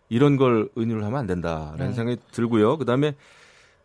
이런 0.10 0.38
걸 0.38 0.69
은유를 0.77 1.03
하면 1.03 1.19
안 1.19 1.25
된다라는 1.25 1.88
음. 1.88 1.93
생각이 1.93 2.22
들고요. 2.31 2.77
그다음에 2.77 3.15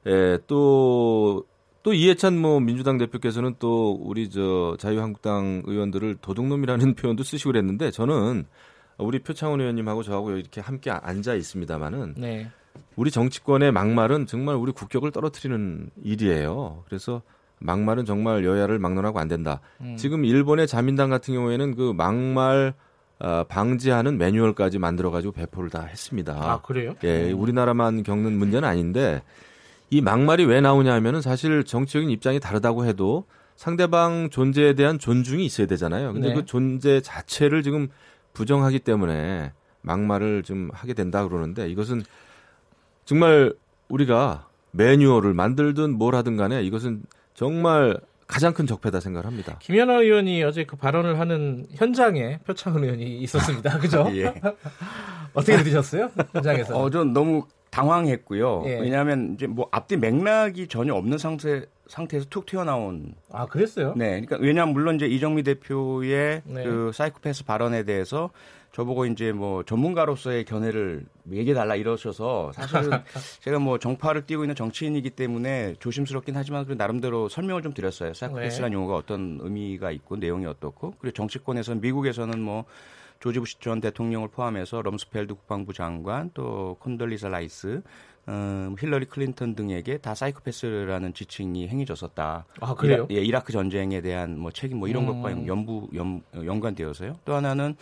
에, 0.07 0.39
또, 0.47 1.45
또 1.83 1.93
이해찬 1.95 2.39
뭐 2.39 2.61
민주당 2.61 2.99
대표께서는 2.99 3.55
또 3.59 3.93
우리 3.93 4.29
저 4.29 4.77
자유한국당 4.79 5.63
의원들을 5.67 6.17
도둑놈이라는 6.17 6.95
표현도 6.97 7.23
쓰시고 7.23 7.51
그랬는데 7.53 7.91
저는 7.91 8.45
우리 8.99 9.21
표창원 9.21 9.61
의원님하고 9.61 10.03
저하고 10.03 10.33
이렇게 10.33 10.61
함께 10.61 10.91
앉아 10.91 11.35
있습니다마는 11.35 12.15
네. 12.19 12.51
우리 12.97 13.11
정치권의 13.11 13.73
막말은 13.73 14.27
정말 14.27 14.57
우리 14.57 14.73
국격을 14.73 15.11
떨어뜨리는 15.11 15.91
일이에요. 16.03 16.85
그래서 16.87 17.23
막말은 17.61 18.05
정말 18.05 18.45
여야를 18.45 18.79
막론하고 18.79 19.19
안 19.19 19.29
된다. 19.29 19.61
음. 19.81 19.97
지금 19.97 20.25
일본의 20.25 20.67
자민당 20.67 21.11
같은 21.11 21.35
경우에는 21.35 21.75
그 21.77 21.93
막말 21.93 22.75
어, 23.21 23.45
방지하는 23.49 24.17
매뉴얼까지 24.17 24.79
만들어가지고 24.79 25.33
배포를 25.33 25.69
다 25.69 25.83
했습니다. 25.83 26.33
아 26.37 26.63
그래요? 26.63 26.95
예, 27.05 27.31
음. 27.33 27.41
우리나라만 27.41 28.03
겪는 28.03 28.33
문제는 28.33 28.67
아닌데 28.67 29.23
이 29.91 30.01
막말이 30.01 30.47
왜 30.47 30.63
나오냐 30.63 30.93
하면은 30.95 31.21
사실 31.21 31.65
정치적인 31.65 32.09
입장이 32.09 32.41
다르다고 32.41 32.87
해도 32.87 33.27
상대방 33.57 34.31
존재에 34.31 34.73
대한 34.73 34.99
존중이 34.99 35.45
있어야 35.45 35.67
되잖아요. 35.67 36.15
근데 36.15 36.29
네. 36.29 36.35
그 36.35 36.47
존재 36.47 37.03
자체를 37.03 37.63
지금 37.63 37.89
부정하기 38.33 38.79
때문에 38.81 39.53
막말을 39.83 40.43
좀 40.43 40.71
하게 40.73 40.95
된다 40.95 41.29
그러는데 41.29 41.69
이것은 41.69 42.03
정말 43.05 43.55
우리가 43.89 44.49
매뉴얼을 44.73 45.35
만들든 45.35 45.93
뭘 45.99 46.15
하든 46.15 46.37
간에 46.37 46.63
이것은 46.63 47.03
정말 47.35 47.99
가장 48.27 48.55
큰 48.55 48.67
적폐다 48.67 49.01
생각을 49.01 49.27
합니다. 49.27 49.57
김연아 49.61 49.95
의원이 49.95 50.45
어제 50.45 50.65
그 50.65 50.77
발언을 50.77 51.19
하는 51.19 51.67
현장에 51.75 52.39
표창원 52.47 52.85
의원이 52.85 53.19
있었습니다. 53.23 53.79
그죠? 53.81 54.09
예. 54.13 54.33
어떻게 55.35 55.57
들으셨어요? 55.57 56.11
현장에서? 56.33 56.79
어, 56.79 56.91
전 56.91 57.13
너무 57.13 57.47
당황했고요. 57.71 58.63
예. 58.67 58.81
왜냐하면 58.81 59.35
이제 59.35 59.47
뭐 59.47 59.69
앞뒤 59.73 59.97
맥락이 59.97 60.69
전혀 60.69 60.95
없는 60.95 61.19
상태 61.19 61.65
상태에서 61.89 62.27
툭 62.31 62.47
튀어나온. 62.47 63.15
아 63.33 63.47
그랬어요? 63.47 63.95
네, 63.97 64.11
그러니까 64.21 64.37
왜냐하면 64.41 64.75
물론 64.75 64.95
이제 64.95 65.07
이정미 65.07 65.43
대표의 65.43 66.43
네. 66.45 66.65
그 66.65 66.93
사이코패스 66.95 67.45
발언에 67.45 67.83
대해서 67.85 68.31
저보고 68.73 69.07
이제 69.07 69.33
뭐 69.33 69.65
전문가로서의 69.65 70.45
견해를 70.45 71.05
얘기해 71.31 71.55
달라 71.55 71.75
이러셔서 71.75 72.53
사실은 72.53 72.91
제가 73.43 73.59
뭐 73.59 73.79
정파를 73.79 74.27
띄고 74.27 74.45
있는 74.45 74.55
정치인이기 74.55 75.11
때문에 75.11 75.75
조심스럽긴 75.81 76.37
하지만 76.37 76.67
그 76.67 76.73
나름대로 76.75 77.29
설명을 77.29 77.63
좀 77.63 77.75
드렸어요. 77.75 78.15
사이코패스라는 78.15 78.71
네. 78.71 78.75
용어가 78.75 78.97
어떤 78.97 79.39
의미가 79.41 79.91
있고 79.93 80.17
내용이 80.17 80.47
어떻고 80.47 80.95
그리고 81.01 81.15
정치권에서는 81.15 81.81
미국에서는 81.81 82.41
뭐 82.41 82.65
조지 83.19 83.39
부시 83.39 83.59
전 83.61 83.81
대통령을 83.81 84.29
포함해서 84.29 84.83
럼스펠드 84.83 85.35
국방부 85.35 85.73
장관 85.73 86.31
또 86.33 86.77
콘돌리사 86.81 87.29
라이스 87.29 87.83
음, 88.31 88.77
힐러리 88.79 89.07
클린턴 89.07 89.57
등에게 89.57 89.99
다 89.99 90.15
사이코패스라는 90.15 91.15
지칭이 91.15 91.67
행해졌었다. 91.67 92.47
아 92.61 92.75
그래요? 92.75 93.07
이라, 93.11 93.21
예, 93.21 93.25
이라크 93.25 93.53
전쟁에 93.53 94.01
대한 94.01 94.39
뭐 94.39 94.53
책임 94.53 94.79
뭐 94.79 94.87
이런 94.87 95.03
음. 95.03 95.21
것과 95.21 95.47
연부 95.49 95.89
연, 95.95 96.23
연관되어서요. 96.35 97.17
또 97.25 97.35
하나는 97.35 97.75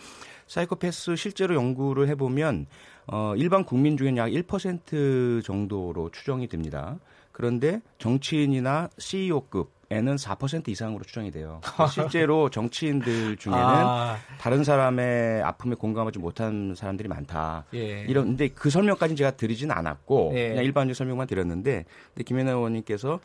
사이코패스 0.47 1.15
실제로 1.15 1.53
연구를 1.53 2.07
해보면 2.09 2.65
어, 3.05 3.35
일반 3.37 3.63
국민 3.63 3.95
중엔 3.95 4.15
약1% 4.15 5.43
정도로 5.43 6.09
추정이 6.11 6.47
됩니다. 6.47 6.97
그런데 7.39 7.79
정치인이나 7.99 8.89
CEO급 8.97 9.71
에는 9.91 10.17
4% 10.17 10.67
이상으로 10.67 11.03
추정이 11.03 11.31
돼요. 11.31 11.61
실제로 11.91 12.51
정치인들 12.51 13.37
중에는 13.37 13.59
아. 13.59 14.17
다른 14.39 14.63
사람의 14.63 15.41
아픔에 15.41 15.73
공감하지 15.73 16.19
못한 16.19 16.75
사람들이 16.75 17.09
많다. 17.09 17.65
예. 17.73 18.01
이런 18.07 18.25
근데 18.25 18.49
그 18.49 18.69
설명까지는 18.69 19.15
제가 19.15 19.31
드리진 19.31 19.71
않았고 19.71 20.33
예. 20.35 20.49
그냥 20.49 20.63
일반적 20.65 20.95
설명만 20.95 21.25
드렸는데 21.25 21.85
근데 22.13 22.23
김연아 22.23 22.51
의원님께서 22.51 23.19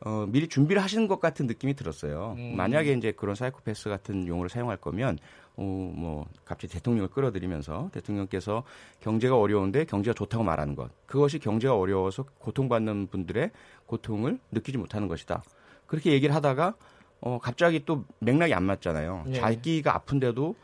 어, 0.00 0.26
미리 0.28 0.48
준비를 0.48 0.82
하시는 0.82 1.06
것 1.06 1.20
같은 1.20 1.46
느낌이 1.46 1.74
들었어요. 1.74 2.34
음. 2.36 2.56
만약에 2.56 2.94
이제 2.94 3.12
그런 3.12 3.36
사이코패스 3.36 3.88
같은 3.88 4.26
용어를 4.26 4.50
사용할 4.50 4.76
거면 4.76 5.18
어, 5.58 5.92
뭐 5.94 6.26
갑자기 6.44 6.72
대통령을 6.72 7.08
끌어들이면서 7.10 7.90
대통령께서 7.92 8.62
경제가 9.00 9.36
어려운데 9.36 9.84
경제가 9.84 10.14
좋다고 10.14 10.44
말하는 10.44 10.76
것 10.76 10.90
그것이 11.06 11.40
경제가 11.40 11.76
어려워서 11.76 12.24
고통받는 12.38 13.08
분들의 13.08 13.50
고통을 13.86 14.38
느끼지 14.52 14.78
못하는 14.78 15.08
것이다. 15.08 15.42
그렇게 15.86 16.12
얘기를 16.12 16.34
하다가 16.34 16.74
어 17.20 17.38
갑자기 17.42 17.84
또 17.84 18.04
맥락이 18.20 18.54
안 18.54 18.62
맞잖아요. 18.62 19.24
네. 19.26 19.32
자기가 19.34 19.96
아픈데도 19.96 20.54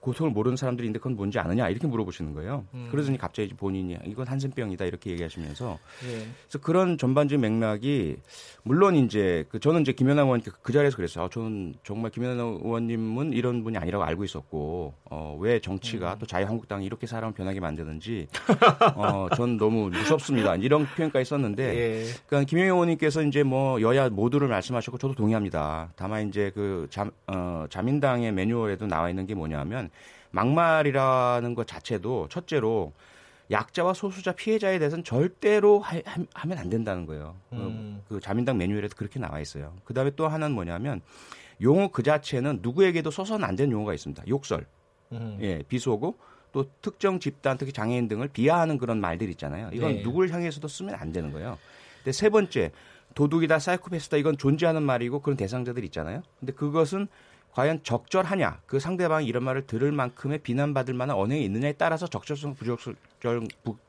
고통을 0.00 0.32
모르는 0.32 0.56
사람들인데 0.56 0.98
그건 0.98 1.16
뭔지 1.16 1.38
아느냐 1.38 1.68
이렇게 1.68 1.86
물어보시는 1.86 2.32
거예요. 2.34 2.64
음. 2.74 2.88
그러더니 2.90 3.18
갑자기 3.18 3.52
본인이 3.54 3.96
이건 4.06 4.26
한센병이다 4.26 4.84
이렇게 4.84 5.10
얘기하시면서 5.10 5.78
예. 6.06 6.26
그래서 6.42 6.58
그런 6.60 6.98
전반적인 6.98 7.40
맥락이 7.40 8.16
물론 8.62 8.94
이제 8.96 9.44
그 9.48 9.58
저는 9.58 9.80
이제 9.80 9.92
김연아 9.92 10.22
의원 10.22 10.40
그, 10.40 10.52
그 10.62 10.72
자리에서 10.72 10.96
그랬어요. 10.96 11.24
아, 11.24 11.28
저는 11.28 11.74
정말 11.82 12.10
김연아 12.10 12.42
의원님은 12.42 13.32
이런 13.32 13.64
분이 13.64 13.76
아니라고 13.76 14.04
알고 14.04 14.24
있었고 14.24 14.94
어, 15.04 15.36
왜 15.40 15.60
정치가 15.60 16.14
음. 16.14 16.18
또 16.20 16.26
자유한국당이 16.26 16.86
이렇게 16.86 17.06
사람을 17.06 17.34
변하게 17.34 17.60
만드는지 17.60 18.28
어, 18.94 19.28
전 19.36 19.56
너무 19.56 19.88
무섭습니다. 19.90 20.54
이런 20.56 20.86
표현까지 20.86 21.28
썼는데 21.28 21.62
예. 21.62 22.04
그러니까 22.26 22.48
김영희 22.48 22.70
의원님께서 22.70 23.22
이제 23.22 23.42
뭐 23.42 23.80
여야 23.80 24.08
모두를 24.08 24.48
말씀하셨고 24.48 24.98
저도 24.98 25.14
동의합니다. 25.14 25.92
다만 25.96 26.28
이제 26.28 26.52
그 26.54 26.86
자, 26.90 27.10
어, 27.26 27.66
자민당의 27.68 28.32
매뉴얼에도 28.32 28.86
나와 28.86 29.10
있는 29.10 29.26
게 29.26 29.34
뭐냐면 29.34 29.87
막말이라는 30.30 31.54
것 31.54 31.66
자체도 31.66 32.28
첫째로 32.28 32.92
약자와 33.50 33.94
소수자 33.94 34.32
피해자에 34.32 34.78
대해서는 34.78 35.04
절대로 35.04 35.80
하, 35.80 36.00
하면 36.34 36.58
안 36.58 36.68
된다는 36.68 37.06
거예요. 37.06 37.34
그, 37.48 37.56
음. 37.56 38.02
그, 38.08 38.20
자민당 38.20 38.58
매뉴얼에도 38.58 38.94
그렇게 38.96 39.18
나와 39.18 39.40
있어요. 39.40 39.74
그 39.84 39.94
다음에 39.94 40.10
또 40.16 40.28
하나는 40.28 40.54
뭐냐면 40.54 41.00
용어 41.62 41.88
그 41.88 42.02
자체는 42.02 42.60
누구에게도 42.62 43.10
써서는 43.10 43.46
안 43.46 43.56
되는 43.56 43.72
용어가 43.72 43.94
있습니다. 43.94 44.24
욕설, 44.28 44.66
음. 45.12 45.38
예, 45.40 45.62
비속어, 45.66 46.14
또 46.52 46.66
특정 46.82 47.20
집단, 47.20 47.56
특히 47.56 47.72
장애인 47.72 48.08
등을 48.08 48.28
비하하는 48.28 48.78
그런 48.78 49.00
말들 49.00 49.28
있잖아요. 49.30 49.70
이건 49.72 49.96
네. 49.96 50.02
누구를 50.02 50.32
향해서도 50.32 50.68
쓰면 50.68 50.94
안 50.94 51.12
되는 51.12 51.32
거예요. 51.32 51.58
근데 51.98 52.12
세 52.12 52.28
번째, 52.28 52.70
도둑이다, 53.14 53.58
사이코패스다, 53.58 54.18
이건 54.18 54.36
존재하는 54.36 54.82
말이고 54.82 55.20
그런 55.20 55.36
대상자들 55.36 55.84
있잖아요. 55.86 56.22
근데 56.38 56.52
그것은 56.52 57.08
과연 57.52 57.80
적절하냐 57.82 58.60
그 58.66 58.78
상대방이 58.78 59.26
이런 59.26 59.42
말을 59.42 59.66
들을 59.66 59.90
만큼의 59.90 60.38
비난받을 60.38 60.94
만한 60.94 61.16
언행이 61.16 61.44
있느냐에 61.44 61.72
따라서 61.72 62.06
적절성 62.06 62.54
부적절 62.54 62.94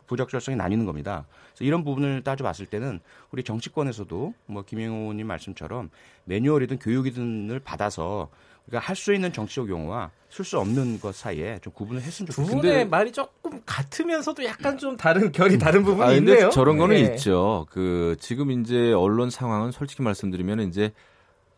부적절성이 0.07 0.55
나뉘는 0.57 0.85
겁니다. 0.85 1.25
그래서 1.53 1.65
이런 1.65 1.83
부분을 1.83 2.23
따져봤을 2.23 2.65
때는 2.65 2.99
우리 3.31 3.43
정치권에서도 3.43 4.33
뭐 4.47 4.63
김영호님 4.63 5.27
말씀처럼 5.27 5.89
매뉴얼이든 6.25 6.79
교육이든을 6.79 7.59
받아서 7.59 8.29
우리가 8.67 8.79
할 8.79 8.95
수 8.95 9.13
있는 9.13 9.31
정치적 9.33 9.67
용어와 9.69 10.11
쓸 10.29 10.45
수 10.45 10.59
없는 10.59 10.99
것 10.99 11.15
사이에 11.15 11.59
좀 11.61 11.73
구분을 11.73 12.01
했으면 12.01 12.27
좋겠습니다. 12.27 12.55
두 12.55 12.61
분의 12.61 12.87
말이 12.87 13.11
조금 13.11 13.61
같으면서도 13.65 14.43
약간 14.45 14.77
좀 14.77 14.95
다른 14.95 15.31
결이 15.31 15.57
다른 15.57 15.83
부분이 15.83 16.07
아, 16.07 16.13
있네요. 16.13 16.49
저런 16.49 16.77
거는 16.77 16.95
네. 16.95 17.01
있죠. 17.15 17.65
그 17.71 18.15
지금 18.19 18.51
이제 18.51 18.93
언론 18.93 19.29
상황은 19.31 19.71
솔직히 19.71 20.03
말씀드리면 20.03 20.61
이제 20.61 20.91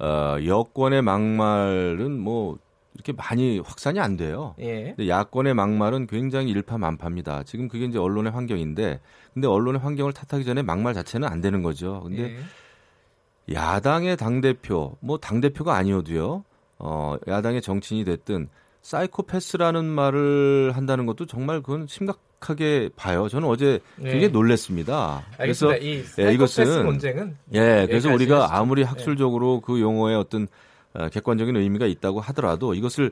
어, 0.01 0.37
여권의 0.43 1.01
막말은 1.03 2.19
뭐 2.19 2.57
이렇게 2.95 3.13
많이 3.13 3.59
확산이 3.59 3.99
안 3.99 4.17
돼요. 4.17 4.55
예. 4.59 4.93
근데 4.95 5.07
야권의 5.07 5.53
막말은 5.53 6.07
굉장히 6.07 6.49
일파만파입니다. 6.51 7.43
지금 7.43 7.67
그게 7.67 7.85
이제 7.85 7.97
언론의 7.99 8.31
환경인데, 8.33 8.99
근데 9.33 9.47
언론의 9.47 9.79
환경을 9.81 10.13
탓하기 10.13 10.43
전에 10.43 10.61
막말 10.63 10.93
자체는 10.93 11.27
안 11.27 11.39
되는 11.41 11.61
거죠. 11.63 12.01
근데 12.03 12.35
예. 12.35 13.53
야당의 13.53 14.17
당 14.17 14.41
대표, 14.41 14.97
뭐 15.01 15.17
당 15.17 15.39
대표가 15.39 15.75
아니어도요, 15.75 16.43
어, 16.79 17.15
야당의 17.27 17.61
정치인이 17.61 18.03
됐든 18.05 18.49
사이코패스라는 18.81 19.85
말을 19.85 20.71
한다는 20.75 21.05
것도 21.05 21.27
정말 21.27 21.61
그건 21.61 21.85
심각 21.87 22.19
하게 22.41 22.89
봐요. 22.95 23.29
저는 23.29 23.47
어제 23.47 23.79
네. 23.97 24.11
굉장히 24.11 24.29
놀랬습니다. 24.29 25.23
그래서 25.37 25.77
이 25.77 26.03
예, 26.19 26.33
이것은 26.33 26.83
논쟁은 26.83 27.37
예, 27.53 27.85
그래서 27.87 28.11
우리가 28.11 28.57
아무리 28.57 28.81
네. 28.81 28.87
학술적으로 28.87 29.61
그 29.61 29.79
용어에 29.79 30.15
어떤 30.15 30.47
어, 30.93 31.07
객관적인 31.09 31.55
의미가 31.55 31.85
있다고 31.85 32.19
하더라도 32.19 32.73
이것을 32.73 33.11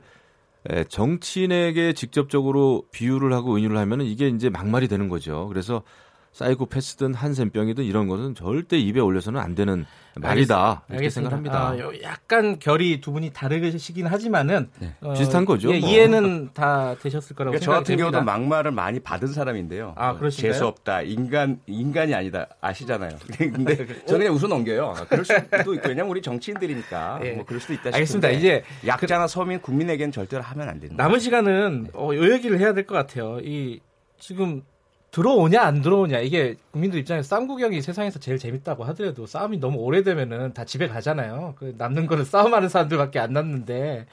예, 0.72 0.84
정치인에게 0.84 1.94
직접적으로 1.94 2.84
비유를 2.92 3.32
하고 3.32 3.56
은유를 3.56 3.78
하면은 3.78 4.06
이게 4.06 4.28
이제 4.28 4.50
막말이 4.50 4.88
되는 4.88 5.08
거죠. 5.08 5.48
그래서 5.48 5.84
사이코패스든 6.32 7.14
한센병이든 7.14 7.84
이런 7.84 8.08
것은 8.08 8.36
절대 8.36 8.78
입에 8.78 9.00
올려서는 9.00 9.40
안 9.40 9.56
되는 9.56 9.86
말이다 10.16 10.84
이렇게 10.90 10.98
알겠습니다. 10.98 11.30
생각합니다. 11.38 11.88
아, 11.88 12.02
약간 12.04 12.60
결이 12.60 13.00
두 13.02 13.12
분이 13.12 13.32
다르시긴 13.32 14.06
하지만은 14.08 14.70
네. 14.80 14.96
어, 15.02 15.14
비슷한 15.14 15.46
거죠. 15.46 15.74
예, 15.74 15.80
뭐. 15.80 15.90
이해는 15.90 16.50
다 16.54 16.96
되셨을 17.02 17.36
거라고 17.36 17.52
그러니까. 17.52 17.66
저 17.66 17.72
같은 17.72 17.98
경우도 17.98 18.22
막말을 18.24 18.72
많이 18.72 19.00
받은 19.00 19.30
사람인데요. 19.30 19.94
아, 19.98 20.16
그러신가요? 20.18 20.52
재수 20.54 20.66
없다, 20.68 21.02
인간 21.04 21.60
인간이 21.68 22.14
아니다 22.14 22.48
아시잖아요. 22.62 23.12
근데 23.38 23.76
저는 24.06 24.20
그냥 24.26 24.34
웃어 24.34 24.48
넘겨요. 24.48 24.94
아, 24.98 25.06
그럴 25.06 25.24
수도 25.26 25.74
있고 25.74 25.88
왜냐면 25.90 26.10
우리 26.12 26.22
정치인들이니까 26.22 27.20
예. 27.24 27.32
뭐 27.34 27.46
그럴 27.46 27.60
수도 27.62 27.74
있다. 27.74 27.92
알겠습니다. 27.94 28.30
이제 28.32 28.64
약자나 28.86 29.28
서민 29.28 29.60
국민에게는 29.62 30.12
절대로 30.12 30.44
하면 30.44 30.70
안 30.70 30.80
됩니다. 30.80 31.02
남은 31.04 31.20
시간은 31.20 31.84
네. 31.86 31.90
어, 31.94 32.14
요 32.14 32.32
얘기를 32.34 32.60
해야 32.60 32.74
될 32.74 32.86
것 32.86 32.96
같아요. 32.96 33.40
이 33.44 33.80
지금 34.18 34.64
들어오냐 35.12 35.62
안 35.62 35.82
들어오냐 35.82 36.20
이게 36.20 36.56
국민들 36.72 37.00
입장에서 37.00 37.28
싸움 37.28 37.48
구경이 37.48 37.82
세상에서 37.82 38.20
제일 38.20 38.38
재밌다고 38.38 38.84
하더라도 38.86 39.26
싸움이 39.26 39.58
너무 39.60 39.80
오래되면은 39.80 40.54
다 40.54 40.66
집에 40.66 40.88
가잖아요. 40.88 41.56
그 41.58 41.74
남는 41.78 42.06
거는 42.08 42.26
싸움하는 42.26 42.70
사람들밖에 42.70 43.20
안 43.20 43.34
남는데 43.34 44.06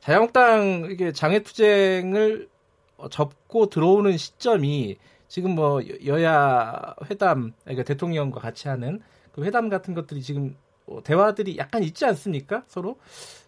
자유한국당 0.00 0.88
이게 0.90 1.12
장애 1.12 1.42
투쟁을 1.42 2.48
접고 3.10 3.68
들어오는 3.68 4.16
시점이 4.16 4.96
지금 5.28 5.54
뭐 5.56 5.80
여야 6.06 6.94
회담 7.10 7.52
그러니까 7.64 7.82
대통령과 7.84 8.40
같이 8.40 8.68
하는 8.68 9.00
그 9.32 9.44
회담 9.44 9.68
같은 9.68 9.94
것들이 9.94 10.22
지금 10.22 10.42
뭐 10.44 10.54
대화들이 11.02 11.56
약간 11.58 11.82
있지 11.82 12.04
않습니까 12.04 12.64
서로 12.66 12.96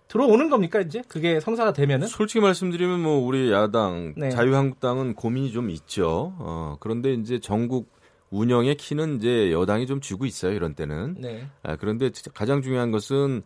들어오는 0.09 0.49
겁니까 0.51 0.81
이제 0.81 1.03
그게 1.09 1.41
성사가 1.41 1.73
되면은? 1.73 2.07
솔직히 2.07 2.41
말씀드리면 2.41 3.01
뭐 3.01 3.19
우리 3.19 3.51
야당 3.51 4.15
네. 4.17 4.31
자유한국당은 4.31 5.15
고민이 5.15 5.53
좀 5.53 5.71
있죠. 5.71 6.35
어, 6.39 6.77
그런데 6.81 7.13
이제 7.15 7.41
전국 7.41 7.91
운영의 8.31 8.77
키는 8.77 9.17
이제 9.17 9.53
여당이 9.53 9.87
좀 9.87 10.01
쥐고 10.01 10.27
있어요 10.27 10.53
이런 10.53 10.75
때는. 10.75 11.17
네. 11.19 11.47
아, 11.63 11.77
그런데 11.77 12.11
가장 12.35 12.63
중요한 12.63 12.91
것은 12.91 13.43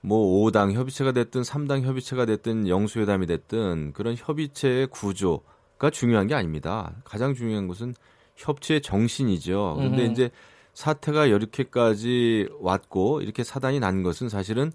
뭐 0.00 0.44
5당 0.44 0.72
협의체가 0.72 1.12
됐든 1.12 1.42
3당 1.42 1.82
협의체가 1.82 2.26
됐든 2.26 2.68
영수회담이 2.68 3.26
됐든 3.26 3.92
그런 3.92 4.14
협의체의 4.16 4.86
구조가 4.88 5.90
중요한 5.90 6.28
게 6.28 6.34
아닙니다. 6.34 6.94
가장 7.04 7.34
중요한 7.34 7.66
것은 7.66 7.94
협치의 8.36 8.82
정신이죠. 8.82 9.74
그런데 9.76 10.06
음. 10.06 10.12
이제 10.12 10.30
사태가 10.76 11.24
이렇게까지 11.24 12.48
왔고 12.60 13.22
이렇게 13.22 13.42
사단이 13.42 13.80
난 13.80 14.02
것은 14.02 14.28
사실은 14.28 14.70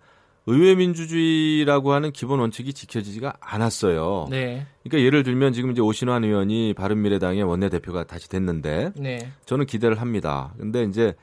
의회 0.48 0.74
민주주의라고 0.74 1.94
하는 1.94 2.12
기본 2.12 2.40
원칙이 2.40 2.74
지켜지지가 2.74 3.36
않았어요. 3.40 4.26
네. 4.32 4.66
그러니까 4.82 5.06
예를 5.06 5.22
들면 5.22 5.54
지금 5.54 5.72
이제 5.72 5.82
오신환 5.82 6.24
의원이 6.24 6.74
바른미래당의 6.74 7.44
원내대표가 7.44 8.06
다시 8.06 8.28
됐는데 8.30 8.94
네. 8.96 9.32
저는 9.46 9.68
기대를 9.68 10.02
합니다. 10.02 10.56
근데 10.58 10.84
이제 10.86 11.14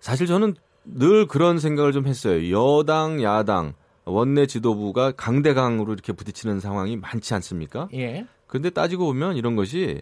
사실 0.00 0.26
저는 0.26 0.54
늘 0.84 1.26
그런 1.26 1.58
생각을 1.58 1.92
좀 1.92 2.06
했어요. 2.06 2.50
여당, 2.50 3.22
야당, 3.22 3.74
원내 4.06 4.46
지도부가 4.46 5.12
강대강으로 5.12 5.92
이렇게 5.92 6.14
부딪히는 6.14 6.60
상황이 6.60 6.96
많지 6.96 7.34
않습니까? 7.34 7.90
예. 7.92 8.26
근데 8.46 8.70
따지고 8.70 9.04
보면 9.04 9.36
이런 9.36 9.54
것이 9.54 10.00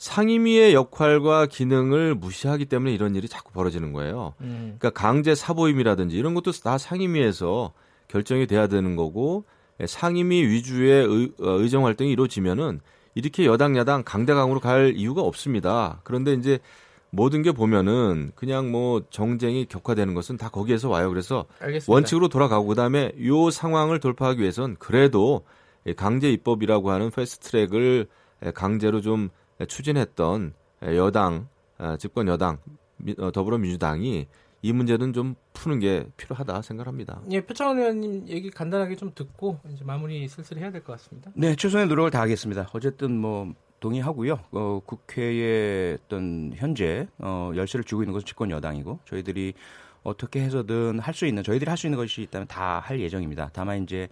상임위의 0.00 0.72
역할과 0.72 1.44
기능을 1.44 2.14
무시하기 2.14 2.64
때문에 2.64 2.90
이런 2.90 3.14
일이 3.14 3.28
자꾸 3.28 3.52
벌어지는 3.52 3.92
거예요. 3.92 4.32
음. 4.40 4.76
그러니까 4.78 4.98
강제 4.98 5.34
사보임이라든지 5.34 6.16
이런 6.16 6.32
것도 6.32 6.52
다 6.52 6.78
상임위에서 6.78 7.74
결정이 8.08 8.46
돼야 8.46 8.66
되는 8.66 8.96
거고 8.96 9.44
상임위 9.86 10.42
위주의 10.46 11.04
의, 11.04 11.32
어, 11.40 11.50
의정 11.60 11.84
활동이 11.84 12.10
이루어지면은 12.12 12.80
이렇게 13.14 13.44
여당 13.44 13.76
야당 13.76 14.02
강대강으로 14.02 14.60
갈 14.60 14.94
이유가 14.96 15.20
없습니다. 15.20 16.00
그런데 16.02 16.32
이제 16.32 16.60
모든 17.10 17.42
게 17.42 17.52
보면은 17.52 18.32
그냥 18.34 18.70
뭐 18.70 19.02
정쟁이 19.10 19.66
격화되는 19.66 20.14
것은 20.14 20.38
다 20.38 20.48
거기에서 20.48 20.88
와요. 20.88 21.10
그래서 21.10 21.44
알겠습니다. 21.60 21.92
원칙으로 21.92 22.28
돌아가고 22.28 22.68
그다음에 22.68 23.12
요 23.26 23.50
상황을 23.50 24.00
돌파하기 24.00 24.40
위해선 24.40 24.76
그래도 24.78 25.44
강제 25.96 26.32
입법이라고 26.32 26.90
하는 26.90 27.10
패스트트랙을 27.10 28.06
강제로 28.54 29.02
좀 29.02 29.28
추진했던 29.66 30.54
여당 30.96 31.48
아, 31.78 31.96
집권 31.96 32.28
여당 32.28 32.58
어, 33.18 33.30
더불어민주당이 33.32 34.26
이 34.62 34.72
문제는 34.74 35.14
좀 35.14 35.34
푸는 35.54 35.78
게 35.78 36.06
필요하다 36.18 36.60
생각합니다. 36.62 37.22
예, 37.30 37.40
표창원 37.40 37.78
의원님 37.78 38.28
얘기 38.28 38.50
간단하게 38.50 38.96
좀 38.96 39.12
듣고 39.14 39.58
이제 39.72 39.84
마무리 39.84 40.28
슬슬 40.28 40.58
해야 40.58 40.70
될 40.70 40.82
것 40.84 40.92
같습니다. 40.92 41.30
네, 41.34 41.54
최선의 41.56 41.86
노력을 41.86 42.10
다하겠습니다. 42.10 42.68
어쨌든 42.74 43.16
뭐 43.16 43.54
동의하고요. 43.80 44.38
어, 44.50 44.80
국회의 44.84 45.96
어떤 46.04 46.52
현재 46.56 47.08
어, 47.18 47.52
열쇠를 47.56 47.84
쥐고 47.84 48.02
있는 48.02 48.12
것은 48.12 48.26
집권 48.26 48.50
여당이고 48.50 48.98
저희들이 49.06 49.54
어떻게 50.02 50.42
해서든 50.42 50.98
할 50.98 51.14
수 51.14 51.24
있는 51.26 51.42
저희들이 51.42 51.68
할 51.68 51.78
수 51.78 51.86
있는 51.86 51.96
것이 51.98 52.20
있다면 52.22 52.46
다 52.48 52.80
할 52.80 53.00
예정입니다. 53.00 53.48
다만 53.54 53.82
이제 53.82 54.08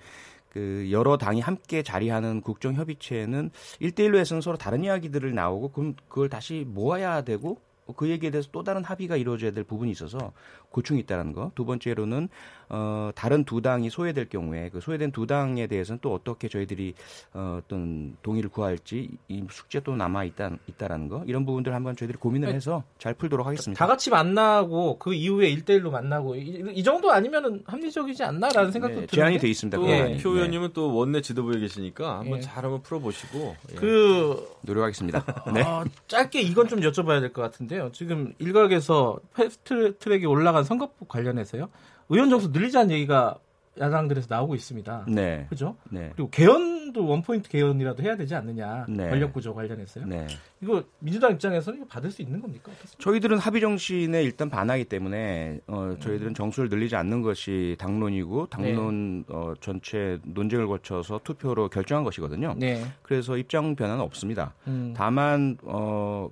그 0.51 0.89
여러 0.91 1.17
당이 1.17 1.41
함께 1.41 1.83
자리하는 1.83 2.41
국정 2.41 2.75
협의체는 2.75 3.51
일대일로 3.81 4.19
해서는 4.19 4.41
서로 4.41 4.57
다른 4.57 4.85
이야기들을 4.85 5.35
나오고 5.35 5.73
그럼 5.73 5.95
그걸 6.09 6.29
다시 6.29 6.65
모아야 6.67 7.23
되고 7.23 7.61
그 7.97 8.09
얘기에 8.09 8.31
대해서 8.31 8.49
또 8.53 8.63
다른 8.63 8.85
합의가 8.85 9.17
이루어져야 9.17 9.53
될 9.53 9.65
부분이 9.65 9.91
있어서 9.91 10.33
고충이 10.71 11.01
있다는 11.01 11.33
거. 11.33 11.53
두 11.55 11.65
번째로는 11.65 12.29
어 12.71 13.11
다른 13.15 13.45
두 13.45 13.63
당이 13.63 13.89
소외될 13.91 14.29
경우에 14.29 14.69
그 14.71 14.81
소외된 14.81 15.11
두 15.13 15.27
당에 15.27 15.67
대해서는 15.67 16.01
또 16.03 16.13
어떻게 16.13 16.49
저희들이 16.49 16.95
어, 17.33 17.61
어떤 17.63 18.17
동의를 18.23 18.51
구할지 18.51 19.09
이 19.29 19.45
숙제 19.51 19.81
또 19.81 19.97
남아 19.97 20.25
있다 20.25 20.51
있다라는 20.67 21.09
거. 21.09 21.23
이런 21.27 21.47
부분들 21.47 21.75
한번 21.75 21.97
저희들이 21.97 22.19
고민을 22.19 22.53
해서 22.53 22.83
잘 22.99 23.15
풀도록 23.15 23.47
하겠습니다. 23.47 23.79
다 23.79 23.87
같이 23.87 24.11
만나고 24.11 24.99
그 24.99 25.15
이후에 25.15 25.49
일대일로 25.49 25.91
만나고 25.91 26.35
이, 26.37 26.63
이 26.75 26.83
정도 26.83 27.11
아니면은 27.11 27.63
합리적이지 27.67 28.23
않나라는 28.23 28.71
생각도 28.73 29.01
네, 29.01 29.07
제안이 29.07 29.39
돼 29.39 29.49
있습니다. 29.49 29.79
또 29.79 29.89
예. 29.89 30.19
표 30.23 30.31
의원님은 30.31 30.71
또 30.75 30.95
원내 30.95 31.23
지도부에 31.23 31.59
계시니까 31.61 32.19
한번 32.19 32.39
예. 32.39 32.43
잘 32.43 32.65
한번 32.65 32.83
풀어보시고 32.83 33.57
예. 33.73 33.75
그 33.77 34.47
노력하겠습니다. 34.63 35.25
네. 35.55 35.63
어, 35.63 35.85
짧게 36.07 36.43
이건 36.43 36.69
좀 36.69 36.81
여쭤봐야 36.81 37.21
될 37.21 37.33
것 37.33 37.43
같은데요. 37.43 37.91
지금 37.93 38.33
일각에서 38.39 39.19
패스트 39.35 39.97
트랙에 39.99 40.25
올라간 40.27 40.65
선거법 40.65 41.09
관련해서요. 41.09 41.69
의원 42.09 42.31
정수 42.31 42.49
늘리자는 42.49 42.91
얘기가 42.91 43.39
야당들에서 43.79 44.27
나오고 44.29 44.55
있습니다. 44.55 45.07
네. 45.09 45.47
그죠? 45.49 45.77
네. 45.91 46.11
그리고 46.17 46.31
개헌도 46.31 47.07
원포인트 47.07 47.49
개헌이라도 47.49 48.03
해야 48.03 48.17
되지 48.17 48.35
않느냐. 48.35 48.87
네. 48.89 49.09
권력 49.09 49.33
구조 49.33 49.55
관련해서요. 49.55 50.07
네. 50.07 50.27
이거 50.61 50.83
민주당 50.99 51.33
입장에서는 51.33 51.79
이거 51.79 51.87
받을 51.89 52.11
수 52.11 52.23
있는 52.23 52.41
겁니까? 52.41 52.73
어떻습니까? 52.73 53.03
저희들은 53.03 53.39
합의 53.39 53.61
정신에 53.61 54.23
일단 54.23 54.51
반하기 54.51 54.87
때문에 54.87 55.61
어, 55.67 55.95
저희들은 56.01 56.35
정수를 56.35 56.69
늘리지 56.69 56.97
않는 56.97 57.23
것이 57.23 57.77
당론이고 57.79 58.47
당론 58.47 59.21
네. 59.21 59.25
어, 59.29 59.55
전체 59.61 60.19
논쟁을 60.25 60.67
거쳐서 60.67 61.21
투표로 61.23 61.69
결정한 61.69 62.05
것이거든요. 62.05 62.55
네. 62.59 62.85
그래서 63.03 63.37
입장 63.37 63.77
변화는 63.77 64.03
없습니다. 64.03 64.55
음. 64.67 64.93
다만 64.97 65.57
어, 65.63 66.29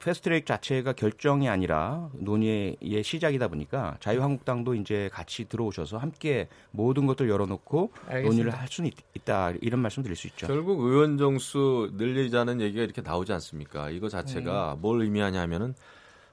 패스트트랙 0.00 0.46
자체가 0.46 0.94
결정이 0.94 1.48
아니라 1.48 2.08
논의의 2.14 3.02
시작이다 3.04 3.48
보니까 3.48 3.96
자유한국당도 4.00 4.74
이제 4.74 5.10
같이 5.12 5.46
들어오셔서 5.48 5.98
함께 5.98 6.48
모든 6.70 7.06
것들 7.06 7.28
열어놓고 7.28 7.92
알겠습니다. 8.06 8.28
논의를 8.28 8.50
할 8.58 8.66
수는 8.68 8.90
있, 9.14 9.24
다 9.24 9.52
이런 9.60 9.80
말씀 9.80 10.02
드릴 10.02 10.16
수 10.16 10.26
있죠. 10.28 10.46
결국 10.46 10.80
의원 10.80 11.18
정수 11.18 11.90
늘리자는 11.96 12.62
얘기가 12.62 12.82
이렇게 12.82 13.02
나오지 13.02 13.32
않습니까? 13.34 13.90
이거 13.90 14.08
자체가 14.08 14.74
음. 14.74 14.80
뭘 14.80 15.02
의미하냐면은 15.02 15.74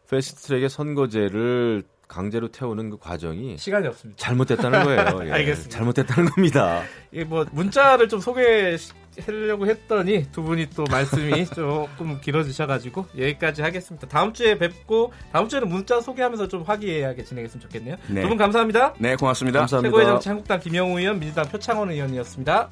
패스트트랙의 0.09 0.69
선거제를 0.69 1.83
강제로 2.07 2.47
태우는 2.47 2.89
그 2.91 2.97
과정이 2.97 3.57
시간이 3.57 3.85
없습니다. 3.87 4.17
잘못됐다는 4.17 4.83
거예요. 4.85 4.99
예. 5.27 5.31
알겠습니다. 5.33 5.77
잘못됐다는 5.77 6.29
겁니다. 6.31 6.83
이뭐 7.11 7.45
문자를 7.51 8.07
좀 8.07 8.21
소개 8.21 8.77
하려고 9.25 9.67
했더니 9.67 10.27
두 10.31 10.43
분이 10.43 10.69
또 10.75 10.85
말씀이 10.89 11.45
조금 11.53 12.19
길어지셔가지고 12.21 13.07
여기까지 13.17 13.61
하겠습니다. 13.61 14.07
다음 14.07 14.33
주에 14.33 14.57
뵙고 14.57 15.11
다음 15.31 15.47
주에는 15.47 15.67
문자 15.69 15.99
소개하면서 16.01 16.47
좀 16.47 16.63
화기애애하게 16.63 17.23
진행했으면 17.23 17.61
좋겠네요. 17.61 17.95
네. 18.07 18.21
두분 18.21 18.37
감사합니다. 18.37 18.93
네, 18.99 19.15
고맙습니다. 19.15 19.59
감사합니다. 19.59 19.89
최고의 19.89 20.05
정치 20.05 20.29
한국당 20.29 20.59
김영우 20.59 20.99
의원, 20.99 21.19
민주당 21.19 21.45
표창원 21.45 21.91
의원이었습니다. 21.91 22.69